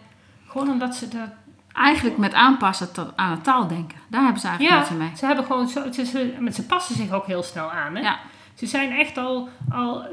[0.46, 1.28] Gewoon omdat ze dat
[1.72, 3.98] Eigenlijk met aanpassen tot, aan het taaldenken.
[4.08, 5.10] Daar hebben ze eigenlijk Ja, mee.
[5.16, 7.96] ze hebben gewoon zo, ze, ze, ze passen zich ook heel snel aan.
[7.96, 8.02] Hè?
[8.02, 8.18] Ja.
[8.62, 10.04] Ze zijn echt al, al,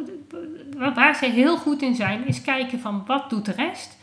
[0.93, 3.97] waar ze heel goed in zijn, is kijken van wat doet de rest.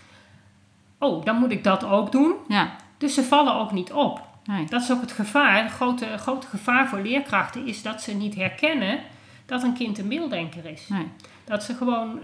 [0.99, 2.32] Oh, dan moet ik dat ook doen.
[2.49, 4.20] Ja, Dus ze vallen ook niet op.
[4.44, 4.64] nee.
[4.66, 5.62] Dat is ook het gevaar.
[5.62, 8.99] Het grote, grote gevaar voor leerkrachten is dat ze niet herkennen
[9.47, 10.88] dat een kind een beelddenker is.
[10.88, 11.09] nee.
[11.44, 12.18] Dat ze gewoon,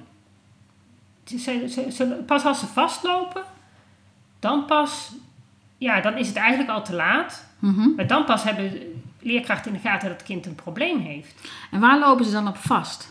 [1.24, 3.42] ze, ze, ze- ze- pas als ze vastlopen,
[4.38, 5.12] dan pas,
[5.78, 7.46] ja, dan is het eigenlijk al te laat.
[7.58, 7.94] Mhm.
[7.96, 11.34] Maar dan pas hebben leerkrachten in de gaten dat het kind een probleem heeft.
[11.70, 13.10] En waar lopen ze dan op vast?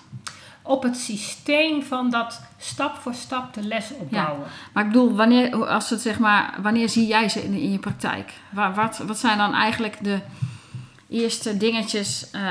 [0.61, 4.47] Op het systeem van dat stap voor stap de les opbouwen.
[4.73, 7.79] Maar ik bedoel, wanneer, als het, zeg maar, wanneer zie jij ze in, in je
[7.79, 8.33] praktijk?
[8.49, 10.19] Waar, wat, wat zijn dan eigenlijk de
[11.09, 12.41] eerste dingetjes eh,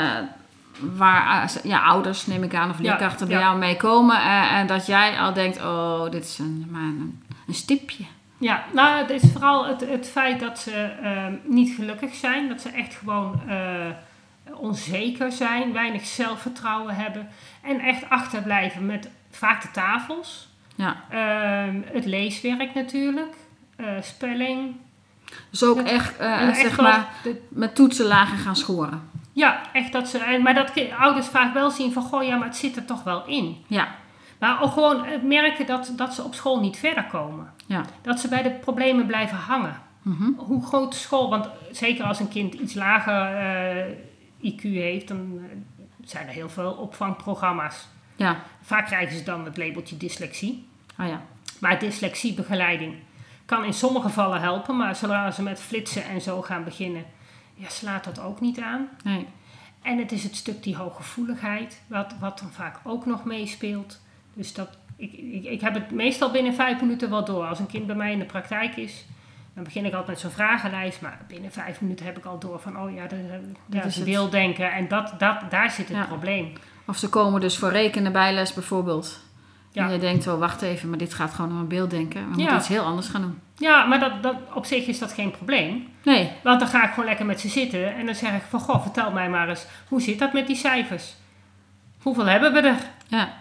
[0.81, 3.43] waar eh, ja, ouders, neem ik aan, of Ja, leerkrachten bij ja.
[3.43, 7.23] jou mee komen eh, en dat jij al denkt, oh, dit is een, maar een,
[7.47, 8.05] een stipje.
[8.41, 12.49] Ja, nou, het is vooral het, het feit dat ze ehm, niet gelukkig zijn.
[12.49, 13.57] Dat ze echt gewoon eh,
[14.55, 17.29] onzeker zijn, weinig zelfvertrouwen hebben.
[17.63, 20.49] En echt achterblijven met vaak de tafels.
[20.75, 20.97] Ja.
[21.11, 23.35] Ehm, het leeswerk natuurlijk.
[23.77, 24.77] eh, spelling.
[25.51, 29.09] Dus ook echt, eh, echt zeg maar, de- met toetsenlagen gaan scoren.
[29.33, 30.39] ja, echt dat ze...
[30.43, 32.03] Maar dat ouders vaak wel zien van...
[32.03, 33.65] Goh, ja, maar het zit er toch wel in.
[33.67, 33.89] Ja,
[34.41, 37.53] Maar ook gewoon eh, merken dat, dat ze op school niet verder komen.
[37.67, 37.85] ja.
[38.03, 39.81] Dat ze bij de problemen blijven hangen.
[40.03, 40.31] Mhm.
[40.37, 45.39] Hoe groot de school, want zeker als een kind iets lager eh, IQ heeft, dan
[45.39, 45.57] eh,
[46.05, 47.87] zijn er heel veel opvangprogramma's.
[48.17, 50.67] Ja, Vaak krijgen ze dan het labeltje dyslexie.
[50.99, 51.23] oh ja.
[51.59, 52.95] Maar dyslexiebegeleiding
[53.45, 57.05] kan in sommige gevallen helpen, maar zodra ze met flitsen en zo gaan beginnen,
[57.55, 58.89] ja, slaat dat ook niet aan.
[59.05, 59.27] Nee.
[59.83, 64.01] En het is het stuk die hooggevoeligheid, wat, wat dan vaak ook nog meespeelt.
[64.41, 67.45] Dus dat, ik, ik, ik heb het meestal binnen vijf minuten wel door.
[67.47, 69.05] Als een kind bij mij in de praktijk is,
[69.55, 71.01] dan begin ik altijd met zo'n vragenlijst.
[71.01, 73.19] Maar binnen vijf minuten heb ik al door van, oh ja, dat,
[73.67, 74.73] dat is beelddenken.
[74.73, 76.05] En dat, dat, daar zit het Ja.
[76.05, 76.53] probleem.
[76.87, 79.21] Of ze komen dus voor rekenen bijles bijvoorbeeld.
[79.73, 79.85] Ja.
[79.87, 82.31] En je denkt, oh wacht even, maar dit gaat gewoon om een beelddenken.
[82.31, 83.39] We moeten iets heel anders gaan doen.
[83.57, 85.89] Ja, maar dat, dat, op zich is dat geen probleem.
[86.03, 88.61] Nee, Want dan ga ik gewoon lekker met ze zitten en dan zeg ik van,
[88.61, 91.15] goh, vertel mij maar eens, hoe zit dat met die cijfers?
[92.03, 92.77] Hoeveel hebben we er?
[93.09, 93.39] ja.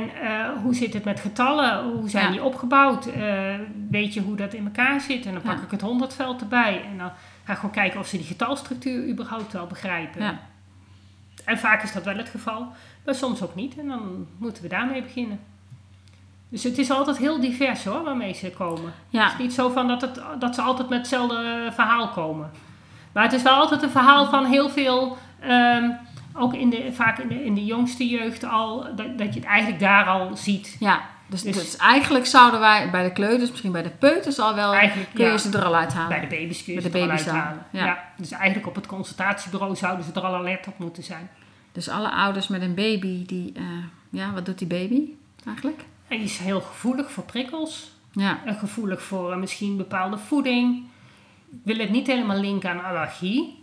[0.00, 1.84] En eh, hoe zit het met getallen?
[1.84, 2.30] Hoe zijn Ja.
[2.30, 3.06] die opgebouwd?
[3.06, 3.54] Eh,
[3.90, 5.26] weet je hoe dat in elkaar zit?
[5.26, 5.62] En dan pak Ja.
[5.62, 6.82] ik het honderdveld erbij.
[6.90, 7.10] En dan
[7.44, 10.22] ga ik gewoon kijken of ze die getalstructuur überhaupt wel begrijpen.
[10.22, 10.38] Ja.
[11.44, 12.66] En vaak is dat wel het geval,
[13.04, 13.78] maar soms ook niet.
[13.78, 15.40] En dan moeten we daarmee beginnen.
[16.48, 18.92] Dus het is altijd heel divers hoor, waarmee ze komen.
[19.08, 19.22] Ja.
[19.24, 22.50] Het is niet zo van dat, het, dat ze altijd met hetzelfde verhaal komen.
[23.12, 25.90] Maar het is wel altijd een verhaal van heel veel, ehm,
[26.38, 29.48] ook in de, vaak in de, in de jongste jeugd al, dat, dat je het
[29.48, 30.76] eigenlijk daar al ziet.
[30.80, 34.54] Ja, dus, Dus- dus eigenlijk zouden wij bij de kleuters, misschien bij de peuters al
[34.54, 35.38] wel, kun je ja.
[35.38, 36.08] ze er al uithalen.
[36.08, 37.66] Bij de baby's kun je Bij ze er al uithalen.
[37.70, 37.84] ja.
[37.84, 38.04] Ja.
[38.16, 41.30] Dus eigenlijk op het consultatiebureau zouden ze er al alert op moeten zijn.
[41.72, 43.62] Dus alle ouders met een baby, die, eh,
[44.10, 45.02] ja, wat doet die baby
[45.46, 45.84] eigenlijk?
[46.08, 47.90] En die is heel gevoelig voor prikkels.
[48.12, 50.84] Ja, en gevoelig voor eh, misschien bepaalde voeding.
[51.50, 53.55] Ik wil het niet helemaal linken aan allergie.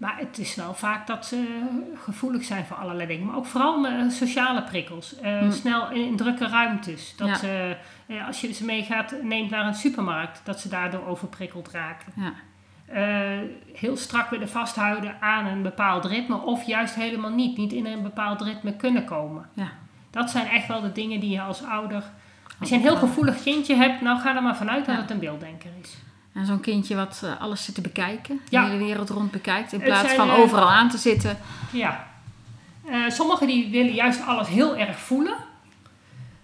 [0.00, 1.58] Maar het is wel vaak dat ze
[2.04, 3.26] gevoelig zijn voor allerlei dingen.
[3.26, 5.20] Maar ook vooral eh, sociale prikkels.
[5.20, 5.50] Eh, Hm.
[5.50, 7.16] Snel in, in drukke ruimtes.
[7.16, 7.34] Dat Ja.
[7.34, 7.76] ze,
[8.06, 12.12] eh, als je ze meegaat, neemt naar een supermarkt, dat ze daardoor overprikkeld raken.
[12.16, 12.32] ja,
[13.74, 16.36] heel strak willen vasthouden aan een bepaald ritme.
[16.40, 17.56] Of juist helemaal niet.
[17.56, 19.48] Niet in een bepaald ritme kunnen komen.
[19.54, 19.68] ja.
[20.10, 22.02] Dat zijn echt wel de dingen die je als ouder...
[22.60, 25.18] Als je een heel gevoelig kindje hebt, nou ga er maar vanuit dat het een
[25.18, 25.96] beelddenker is.
[26.32, 28.64] En zo'n kindje wat eh, alles zit te bekijken, Ja.
[28.64, 31.38] de hele wereld rond bekijkt, in plaats zijn, van eh, overal aan te zitten.
[31.72, 32.06] Ja.
[32.86, 35.34] Eh, sommigen die willen juist alles heel erg voelen.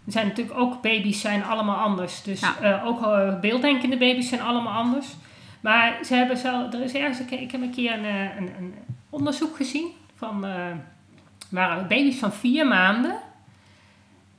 [0.07, 2.22] Er zijn natuurlijk ook baby's zijn allemaal anders.
[2.22, 2.82] Dus Ja.
[2.84, 3.01] ook
[3.41, 5.07] beelddenkende baby's zijn allemaal anders.
[5.61, 8.74] Maar ze hebben zelf, er is ergens, ik heb een keer een, een, een
[9.11, 10.41] onderzoek gezien van
[11.49, 13.16] waren baby's van vier maanden.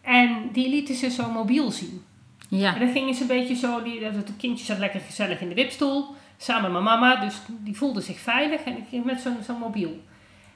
[0.01, 2.03] En die lieten ze zo mobiel zien.
[2.47, 5.39] Ja, En dan gingen ze een beetje zo, die, dat het kindje zat lekker gezellig
[5.41, 9.21] in de wipstoel, samen met mama, dus die voelde zich veilig en ik ging met
[9.21, 10.01] zo'n zo'n mobiel.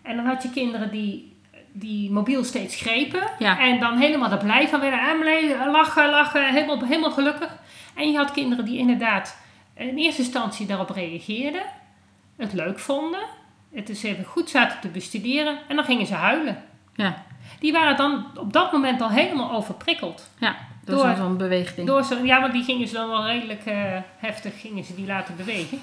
[0.02, 1.36] En dan had je kinderen die,
[1.72, 3.60] die mobiel steeds grepen Ja.
[3.60, 7.56] en dan helemaal er blij van werden, en lachen, lachen, helemaal, helemaal gelukkig.
[7.96, 9.38] En je had kinderen die inderdaad
[9.76, 11.62] in eerste instantie daarop reageerden,
[12.36, 13.20] het leuk vonden,
[13.74, 16.64] het eens even goed zaten te bestuderen en dan gingen ze huilen.
[16.96, 17.24] ja,
[17.60, 20.30] Die waren dan op dat moment al helemaal overprikkeld.
[20.40, 20.56] ja.
[20.86, 21.88] Door, Door- zo'n- beweegding.
[21.88, 23.76] Door zo, ja, want die gingen ze dan wel redelijk eh,
[24.18, 25.80] heftig gingen ze die laten bewegen.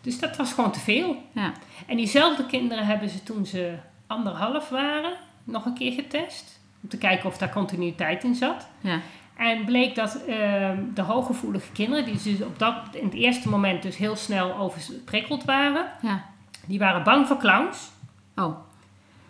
[0.00, 1.22] Dus dat was gewoon te veel.
[1.32, 1.52] Ja,
[1.86, 3.74] En diezelfde kinderen hebben ze toen ze
[4.06, 5.12] anderhalf waren
[5.44, 6.60] nog een keer getest.
[6.82, 8.66] Om te kijken of daar continuïteit in zat.
[8.80, 9.00] ja,
[9.36, 13.82] En bleek dat ehm, de hooggevoelige kinderen, die dus op dat, in het eerste moment
[13.82, 16.24] dus heel snel overprikkeld waren, ja.
[16.66, 17.90] die waren bang voor clowns.
[18.36, 18.56] Oh,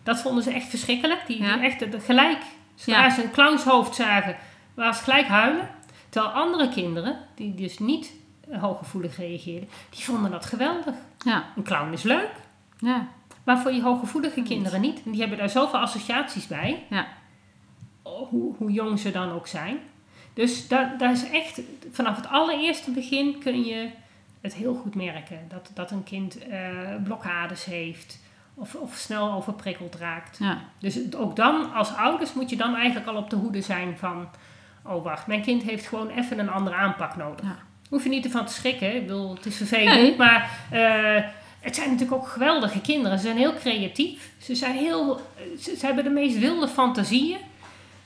[0.02, 1.20] Dat vonden ze echt verschrikkelijk.
[1.26, 1.56] Die, Ja.
[1.56, 2.42] die echt de, gelijk,
[2.74, 3.10] zodra Ja.
[3.10, 4.36] ze een clownshoofd zagen,
[4.78, 5.68] waren ze gelijk huilen.
[6.08, 8.12] Terwijl andere kinderen, die dus niet
[8.50, 10.94] eh, hooggevoelig reageerden, die vonden dat geweldig.
[11.24, 12.30] ja, Een clown is leuk,
[12.78, 13.08] ja,
[13.44, 15.00] maar voor die hooggevoelige kinderen niet.
[15.04, 17.06] Die hebben daar zoveel associaties bij, ja.
[18.02, 19.78] oh, hoe, hoe jong ze dan ook zijn.
[20.34, 21.60] Dus daar, daar is echt,
[21.90, 23.90] vanaf het allereerste begin kun je
[24.40, 25.38] het heel goed merken.
[25.48, 26.60] Dat, dat een kind eh,
[27.04, 28.18] blokkades heeft
[28.54, 30.38] of, of snel overprikkeld raakt.
[30.38, 30.58] ja.
[30.78, 34.28] Dus ook dan, als ouders, moet je dan eigenlijk al op de hoede zijn van...
[34.88, 37.44] Oh, wacht, mijn kind heeft gewoon even een andere aanpak nodig.
[37.44, 37.56] Ja.
[37.88, 38.94] Hoef je niet ervan te schrikken.
[38.96, 39.94] Ik bedoel, het is vervelend.
[40.00, 40.16] Nee.
[40.16, 41.22] Maar eh,
[41.60, 43.18] het zijn natuurlijk ook geweldige kinderen.
[43.18, 44.30] Ze zijn heel creatief.
[44.38, 45.20] Ze, zijn heel,
[45.60, 47.38] ze, ze hebben de meest wilde fantasieën.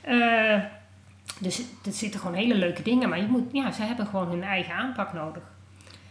[0.01, 0.59] Eh,
[1.39, 3.09] dus er zitten gewoon hele leuke dingen.
[3.09, 5.43] Maar je moet, ja, ze hebben gewoon hun eigen aanpak nodig.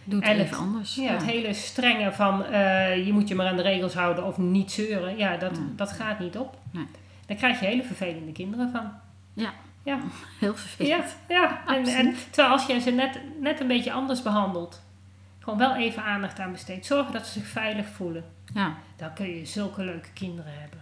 [0.05, 0.95] Doe het En even het- anders.
[0.95, 4.39] Ja, het hele strenge van eh, je moet je maar aan de regels houden of
[4.39, 5.17] niet zeuren.
[5.17, 5.75] Ja, dat, Nee.
[5.77, 6.57] dat gaat niet op.
[6.71, 6.87] Nee.
[7.27, 8.91] Daar krijg je hele vervelende kinderen van.
[9.35, 9.53] Ja.
[9.83, 9.99] Ja,
[10.39, 11.17] Heel ja, vervelend.
[11.29, 11.61] ja.
[11.67, 11.95] En, Absoluut.
[12.07, 14.83] en, terwijl als je ze net, net een beetje anders behandelt,
[15.39, 18.25] gewoon wel even aandacht aan besteedt, zorgen dat ze zich veilig voelen,
[18.55, 18.75] Ja.
[18.97, 20.81] dan kun je zulke leuke kinderen hebben.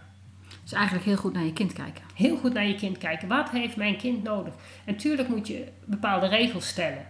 [0.63, 2.03] Dus eigenlijk heel goed naar je kind kijken.
[2.15, 3.27] Heel goed naar je kind kijken.
[3.27, 4.53] Wat heeft mijn kind nodig?
[4.85, 7.05] En tuurlijk moet je bepaalde regels stellen.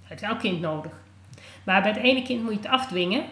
[0.00, 0.92] Dat heeft elk kind nodig.
[1.64, 3.24] Maar bij het ene kind moet je het afdwingen.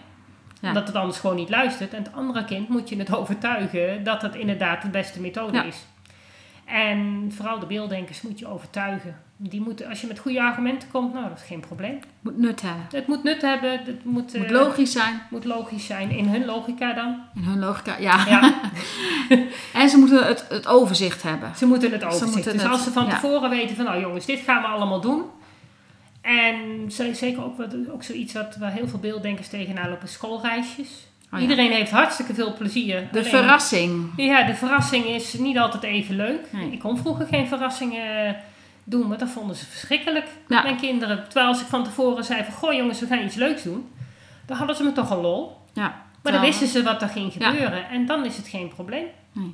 [0.61, 0.68] Ja.
[0.68, 1.93] Omdat het anders gewoon niet luistert.
[1.95, 5.62] En het andere kind moet je het overtuigen dat het inderdaad de beste methode Ja.
[5.64, 5.85] is.
[6.68, 9.16] En vooral de beelddenkers moet je overtuigen.
[9.36, 11.98] Die moeten, als je met goede argumenten komt, nou dat is geen probleem.
[12.20, 12.82] Moet nut hebben.
[12.90, 15.22] Het moet nut hebben, het moet, Moet eh, logisch zijn.
[15.30, 16.10] moet logisch zijn.
[16.10, 17.20] In hun logica dan.
[17.34, 17.96] In hun logica.
[17.98, 18.24] Ja.
[18.26, 18.60] Ja,
[19.80, 21.52] En ze moeten het, het overzicht hebben.
[21.56, 22.32] ze moeten het overzicht.
[22.34, 23.10] moeten dus het- als ze van ja.
[23.10, 25.22] tevoren weten van, nou jongens, dit gaan we allemaal doen.
[26.20, 31.06] En ze- zeker ook, wat, ook zoiets wat, waar heel veel beelddenkers tegenaan lopen, schoolreisjes.
[31.33, 31.39] Oh ja.
[31.49, 33.09] Iedereen heeft hartstikke veel plezier.
[33.12, 34.12] De Alleen- verrassing.
[34.16, 36.47] Ja, de verrassing is niet altijd even leuk.
[36.53, 36.72] Nee.
[36.72, 38.33] Ik kon vroeger geen verrassingen eh,
[38.85, 40.62] doen, maar dat vonden ze verschrikkelijk, Ja.
[40.62, 41.24] mijn kinderen.
[41.24, 43.89] Terwijl als ik van tevoren zei van, goh jongens, we gaan iets leuks doen.
[44.47, 45.57] Dan hadden ze me toch al lol.
[45.72, 46.03] Ja.
[46.22, 47.51] Maar dan wisten ze wat er ging Ja.
[47.51, 47.89] gebeuren.
[47.89, 49.07] En dan is het geen probleem.
[49.33, 49.45] Maar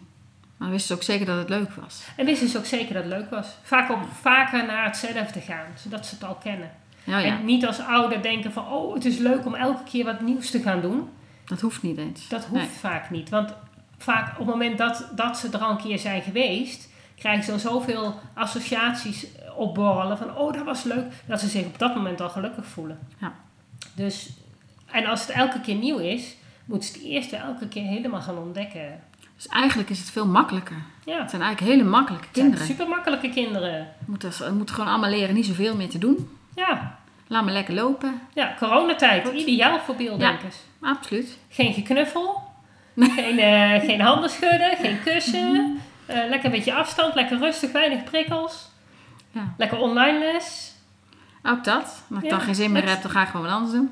[0.57, 2.03] Maar wist ze ook zeker dat het leuk was.
[2.17, 3.47] En wisten ze ook zeker dat het leuk was.
[3.63, 6.71] Vaak ook vaker naar hetzelfde gaan, zodat ze het al kennen.
[7.05, 7.27] Ja, ja.
[7.39, 10.51] En niet als ouder denken van, oh, het is leuk om elke keer wat nieuws
[10.51, 11.09] te gaan doen.
[11.45, 12.29] Dat hoeft niet eens.
[12.29, 12.69] Dat hoeft Nee.
[12.71, 13.29] vaak niet.
[13.29, 13.55] Want
[13.99, 17.51] vaak op het moment dat, dat ze er al een keer zijn geweest, krijgen ze
[17.51, 19.27] dan zoveel associaties
[19.57, 22.99] opborrelen van, oh, dat was leuk, dat ze zich op dat moment al gelukkig voelen.
[23.19, 23.33] Ja.
[23.95, 24.31] Dus,
[24.91, 28.21] en als het elke keer nieuw is, moeten ze het eerst weer elke keer helemaal
[28.21, 29.01] gaan ontdekken.
[29.37, 30.77] Dus eigenlijk is het veel makkelijker.
[31.05, 32.67] Ja, Het zijn eigenlijk hele makkelijke kinderen.
[32.67, 33.79] super makkelijke kinderen.
[33.99, 36.29] We moeten, we moeten gewoon allemaal leren niet zoveel meer te doen.
[36.55, 38.21] Ja, Laat me lekker lopen.
[38.35, 39.35] ja coronatijd, Goed.
[39.35, 40.57] ideaal voor beelddenkers.
[40.81, 41.39] Absoluut.
[41.49, 42.43] Geen geknuffel,
[43.17, 45.81] geen, eh, geen handen schudden, geen kussen.
[46.07, 48.69] eh, lekker een beetje afstand, lekker rustig, weinig prikkels.
[49.31, 49.55] Ja.
[49.57, 50.73] Lekker online les.
[51.43, 52.05] Ook dat.
[52.11, 53.73] Als ik Ja, dan geen zin meer het- heb, dan ga ik gewoon wat anders
[53.73, 53.91] doen.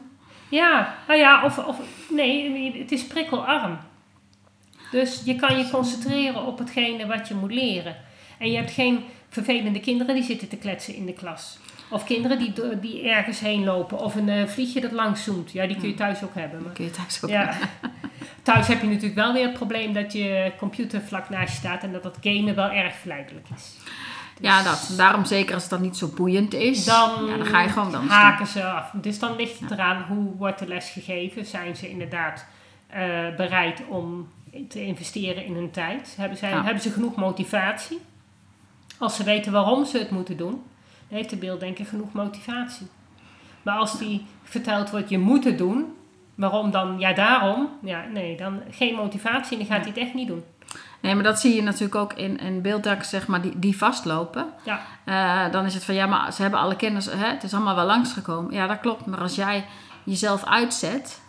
[0.49, 1.79] Ja, nou ja, of, of
[2.11, 3.79] nee, het is prikkelarm.
[4.91, 7.97] Dus je kan je concentreren op hetgene wat je moet leren.
[8.39, 11.59] En je hebt geen vervelende kinderen die zitten te kletsen in de klas.
[11.93, 13.99] Of kinderen die, die ergens heen lopen.
[13.99, 15.53] Of een eh, vliegje dat langs zoomt.
[15.53, 16.63] Ja, die kun je thuis ook hebben.
[16.63, 17.55] Maar Kun je thuis ook Ja.
[18.43, 21.83] Thuis heb je natuurlijk wel weer het probleem dat je computer vlak naast je staat
[21.83, 23.75] en dat dat gamen wel erg verleidelijk is.
[23.85, 23.93] Dus
[24.41, 24.95] Ja, dat.
[24.97, 26.85] Daarom zeker als het dan niet zo boeiend is.
[26.85, 28.91] Dan, ja, dan ga je gewoon dan haken ze af.
[28.95, 31.47] Dus dan ligt het eraan hoe wordt de les gegeven.
[31.47, 32.47] Zijn ze inderdaad
[32.87, 33.01] eh,
[33.37, 34.29] bereid om
[34.69, 36.15] te investeren in hun tijd?
[36.17, 36.63] Hebben, zij, Ja.
[36.65, 38.01] hebben ze genoeg motivatie?
[38.99, 40.63] Als ze weten waarom ze het moeten doen,
[41.13, 42.87] heeft de beelddenker genoeg motivatie.
[43.63, 45.95] Maar als die verteld wordt, je moet het doen,
[46.35, 46.99] waarom dan?
[46.99, 47.69] Ja, daarom.
[47.83, 50.45] Ja, nee, dan geen motivatie en dan gaat hij het echt niet doen.
[51.01, 54.47] Nee, maar dat zie je natuurlijk ook in, in beelddakken, zeg maar, die, die vastlopen.
[54.63, 57.55] Ja, Eh, dan is het van, ja, maar ze hebben alle kennis, hè, het is
[57.55, 58.53] allemaal wel langsgekomen.
[58.55, 59.07] Ja, dat klopt.
[59.07, 59.65] Maar als jij
[60.05, 61.21] jezelf uitzet,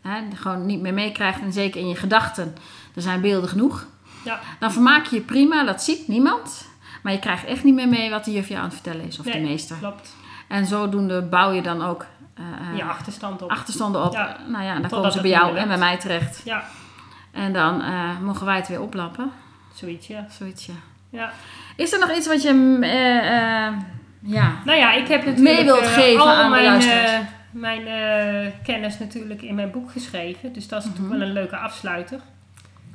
[0.00, 2.54] hè, gewoon niet meer meekrijgt en zeker in je gedachten,
[2.94, 3.86] er zijn beelden genoeg.
[4.24, 4.40] ja.
[4.58, 6.70] Dan vermaak je je prima, dat ziet niemand.
[7.02, 9.18] Maar je krijgt echt niet meer mee wat de juf je aan het vertellen is,
[9.18, 9.76] of Nee, de meester.
[9.76, 10.16] klopt.
[10.48, 13.50] En zodoende bouw je dan ook eh, Je achterstand op.
[13.50, 14.12] achterstanden op.
[14.12, 14.36] Ja.
[14.48, 16.40] Nou ja, dan Totdat komen ze bij jou en bij mij terecht.
[16.44, 16.64] Ja,
[17.30, 19.30] En dan eh, mogen wij het weer oplappen.
[19.74, 20.26] zoiets, ja.
[20.30, 20.72] Zoiets, ja.
[21.10, 21.32] ja.
[21.76, 22.52] Is er nog iets wat je...
[22.52, 22.82] mm,
[24.24, 28.52] ja, Nou ja, ik heb natuurlijk Mee wilt geven al aan de mijn, eh, mijn
[28.62, 30.52] kennis natuurlijk in mijn boek geschreven.
[30.52, 30.94] Dus dat is Mhm.
[30.94, 32.20] natuurlijk wel een leuke afsluiter.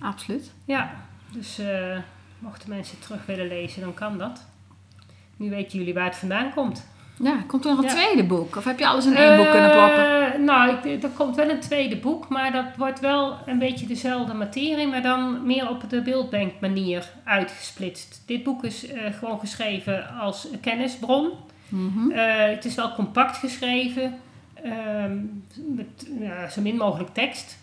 [0.01, 0.51] absoluut.
[0.65, 0.91] Ja,
[1.31, 1.61] dus
[2.39, 4.45] mochten mensen terug willen lezen, dan kan dat.
[5.37, 6.87] Nu weten jullie waar het vandaan komt.
[7.19, 7.91] Ja, komt er nog een Ja.
[7.93, 8.55] tweede boek?
[8.55, 10.33] Of heb je alles in één boek kunnen ploppen?
[10.33, 13.85] Eh, Nou, ik, er komt wel een tweede boek, maar dat wordt wel een beetje
[13.85, 18.21] dezelfde materie, maar dan meer op de beeldbankmanier uitgesplitst.
[18.25, 21.31] Dit boek is eh, gewoon geschreven als kennisbron.
[21.69, 22.11] Mhm.
[22.11, 24.19] Eh, het is wel compact geschreven,
[24.63, 25.17] ehm,
[25.75, 26.07] met
[26.51, 27.57] zo min mogelijk tekst.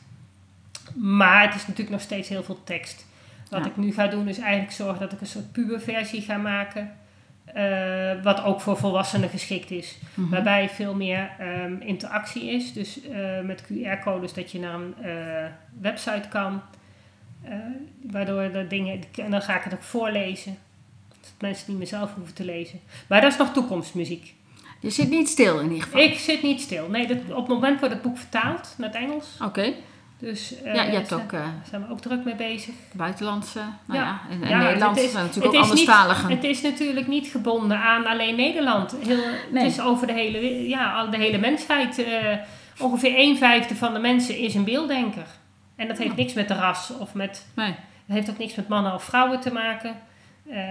[0.95, 3.07] Maar het is natuurlijk nog steeds heel veel tekst.
[3.55, 3.71] Wat Ja.
[3.71, 6.93] ik nu ga doen is eigenlijk zorgen dat ik een soort puberversie ga maken.
[7.45, 9.99] eh, wat ook voor volwassenen geschikt is.
[10.15, 10.31] Mhm.
[10.31, 12.73] Waarbij veel meer ehm, interactie is.
[12.73, 15.45] Dus eh, met QR-codes dat je naar een eh,
[15.81, 16.63] website kan.
[18.11, 19.01] waardoor de dingen...
[19.17, 20.57] En dan ga ik het ook voorlezen.
[21.21, 22.81] Dat mensen niet meer zelf hoeven te lezen.
[23.07, 24.35] Maar dat is nog toekomstmuziek.
[24.81, 26.01] Je zit niet stil in ieder geval.
[26.01, 26.89] Ik zit niet stil.
[26.89, 29.27] Nee, dat, op het moment wordt het boek vertaald naar het Engels.
[29.43, 29.73] Oké.
[30.19, 32.75] Dus eh, Ja, je hebt daar ook eh, zijn we ook druk mee bezig.
[32.93, 33.59] buitenlandse...
[33.85, 34.05] Nou Ja.
[34.07, 36.31] ja, en, en Ja, Nederlands het is- zijn natuurlijk ook niet- anderstaligen.
[36.31, 38.97] Het is natuurlijk niet gebonden aan alleen Nederland.
[39.07, 39.17] Heel,
[39.53, 39.63] Nee.
[39.65, 41.99] Het is over de hele, ja, de hele mensheid.
[42.05, 42.37] eh,
[42.79, 45.27] ongeveer een vijfde van de mensen is een beelddenker.
[45.77, 47.47] En dat heeft niks met de ras of met...
[47.55, 47.67] Nee,
[48.07, 49.97] Het heeft ook niks met mannen of vrouwen te maken.
[50.51, 50.67] Eh,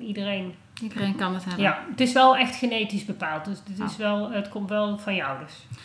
[0.00, 0.54] iedereen.
[0.82, 1.62] iedereen kan het hebben.
[1.62, 3.44] Ja, het is wel echt genetisch bepaald.
[3.44, 5.52] Dus het, is wel, het komt wel van je ouders.
[5.68, 5.78] Dus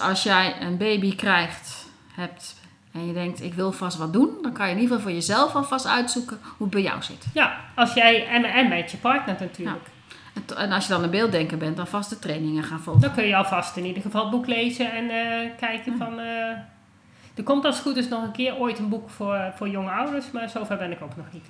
[0.00, 2.60] als jij een baby krijgt, hebt
[2.92, 5.20] en je denkt ik wil vast wat doen, dan kan je in ieder geval voor
[5.20, 7.26] jezelf alvast uitzoeken hoe het bij jou zit.
[7.34, 9.86] Ja, als jij en, en met je partner natuurlijk.
[10.34, 13.02] En to- En als je dan een beelddenker bent, dan vast de trainingen gaan volgen.
[13.02, 16.18] Dan kun je alvast in ieder geval het boek lezen en eh, kijken van...
[16.18, 16.26] eh,
[17.34, 19.90] er komt als het goed is nog een keer ooit een boek voor, voor jonge
[19.90, 21.44] ouders, maar zover ben ik ook nog niet.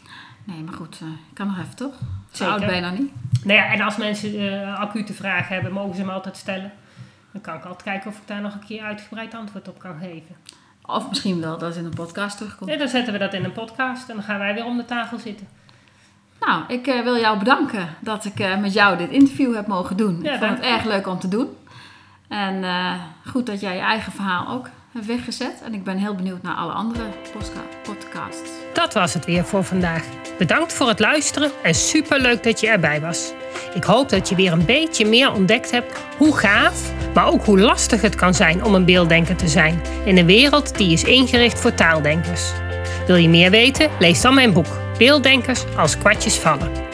[0.45, 1.95] Nee, maar goed, eh, kan nog even toch?
[2.33, 3.13] Zo oud ben je nog niet.
[3.45, 6.73] Nou ja, en als mensen acute vragen hebben, mogen ze me altijd stellen.
[7.35, 9.99] Dan kan ik altijd kijken of ik daar nog een keer uitgebreid antwoord op kan
[9.99, 10.37] geven.
[10.83, 12.71] Of misschien wel dat in een podcast terugkomt.
[12.71, 14.85] En dan zetten we dat in een podcast en dan gaan wij weer om de
[14.85, 15.49] tafel zitten.
[16.41, 19.97] Nou, ik eh, wil jou bedanken dat ik eh, met jou dit interview heb mogen
[19.97, 20.23] doen.
[20.23, 21.57] Ja, ik vond het erg leuk om te doen.
[22.29, 22.95] En eh,
[23.27, 24.69] goed dat jij je eigen verhaal ook
[25.03, 25.63] weggezet.
[25.65, 27.03] En ik ben heel benieuwd naar alle andere
[27.83, 28.51] podcasts.
[28.73, 30.05] Dat was het weer voor vandaag.
[30.39, 33.33] Bedankt voor het luisteren en superleuk dat je erbij was.
[33.75, 37.61] Ik hoop dat je weer een beetje meer ontdekt hebt hoe gaaf, maar ook hoe
[37.61, 41.61] lastig het kan zijn om een beelddenker te zijn in een wereld die is ingericht
[41.61, 42.53] voor taaldenkers.
[43.07, 43.91] Wil je meer weten?
[43.99, 46.94] Lees dan mijn boek Beelddenkers als kwartjes vallen.